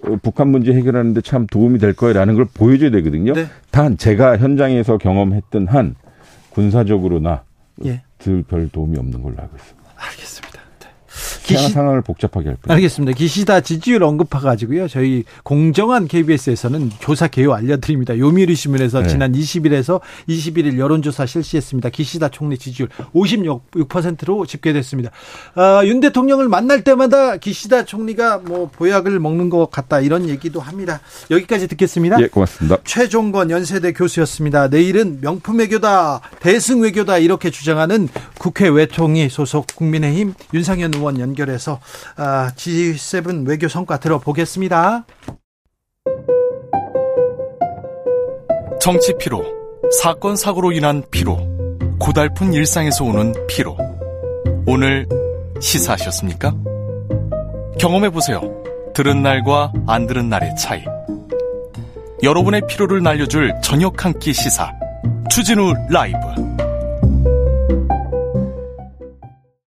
어, 0.06 0.17
북한 0.21 0.49
문제 0.49 0.73
해결하는데 0.73 1.21
참 1.21 1.47
도움이 1.47 1.80
될 1.80 1.93
거라는 1.93 2.36
걸 2.36 2.45
보여줘야 2.54 2.91
되거든요. 2.91 3.34
네. 3.34 3.45
단 3.71 3.97
제가 3.97 4.38
현장에서 4.38 4.97
경험했던 4.97 5.67
한 5.67 5.95
군사적으로나 6.52 7.43
예. 7.86 8.03
들별 8.17 8.69
도움이 8.69 8.97
없는 8.97 9.21
걸로 9.21 9.36
알고 9.39 9.55
있습니다. 9.55 9.91
알겠습니다. 9.95 10.53
네. 11.43 11.56
기시... 11.56 11.63
기시- 11.67 11.73
상황을 11.73 12.01
복잡하게 12.01 12.47
할 12.49 12.58
뿐. 12.62 12.71
알겠습니다. 12.71 13.15
기시다 13.17 13.62
지지율 13.62 14.03
언급해가지고요. 14.03 14.88
저희 14.88 15.23
공정한 15.43 16.08
KBS에서는 16.08 16.91
조사 16.99 17.27
개요 17.27 17.53
알려드립니다. 17.53 18.17
요미우리 18.17 18.56
신문에서 18.56 19.01
네. 19.01 19.08
지난 19.10 19.34
20일에서 19.34 19.99
21일 20.29 20.77
여론조사 20.77 21.25
실시했습니다. 21.25 21.89
기시다 21.89 22.29
총리 22.29 22.58
지지율 22.58 22.89
56%로 23.13 24.45
집계됐습니다. 24.45 25.12
아, 25.56 25.82
윤 25.86 25.99
대통령을 25.99 26.47
만날 26.49 26.84
때마다 26.84 27.38
기시다 27.38 27.86
총리가 27.86 28.39
뭐 28.39 28.69
보약을 28.71 29.19
먹는 29.19 29.49
것 29.49 29.69
같다 29.69 29.99
이런 29.99 30.29
얘기도 30.29 30.60
합니다. 30.60 31.01
여기까지 31.32 31.67
듣겠습니다. 31.67 32.21
예, 32.21 32.27
고맙습니다. 32.27 32.77
최종건 32.84 33.49
연세대 33.49 33.93
교수였습니다. 33.93 34.67
내일은 34.67 35.19
명품 35.21 35.60
외교다, 35.60 36.21
대승 36.39 36.82
외교다 36.82 37.17
이렇게 37.17 37.49
주장하는 37.49 38.08
국회 38.39 38.67
외통위 38.67 39.29
소속 39.29 39.67
국민의힘 39.75 40.34
윤상현 40.53 40.93
의원 40.95 41.19
연 41.19 41.33
연결해서 41.38 41.80
아, 42.15 42.52
G7 42.56 43.48
외교 43.48 43.67
성과 43.67 44.00
들어보겠습니다. 44.00 45.06
정치 48.80 49.13
피로, 49.17 49.43
사건 50.02 50.36
사고로 50.36 50.72
인한 50.74 51.04
피로, 51.10 51.38
고달픈 52.00 52.54
일상에서 52.54 53.06
오는 53.06 53.34
피로. 53.48 53.78
오늘 54.67 55.08
시사하셨습니까? 55.60 56.54
경험해 57.80 58.10
보세요. 58.10 58.41
들은 58.93 59.24
날과 59.24 59.72
안 59.88 60.06
들은 60.06 60.30
날의 60.30 60.56
차이. 60.58 60.84
여러분의 62.24 62.62
피로를 62.67 63.02
날려줄 63.02 63.54
저녁 63.62 64.06
한 64.06 64.13
끼 64.19 64.34
시사. 64.34 64.72
추진우 65.30 65.74
라이브. 65.89 66.17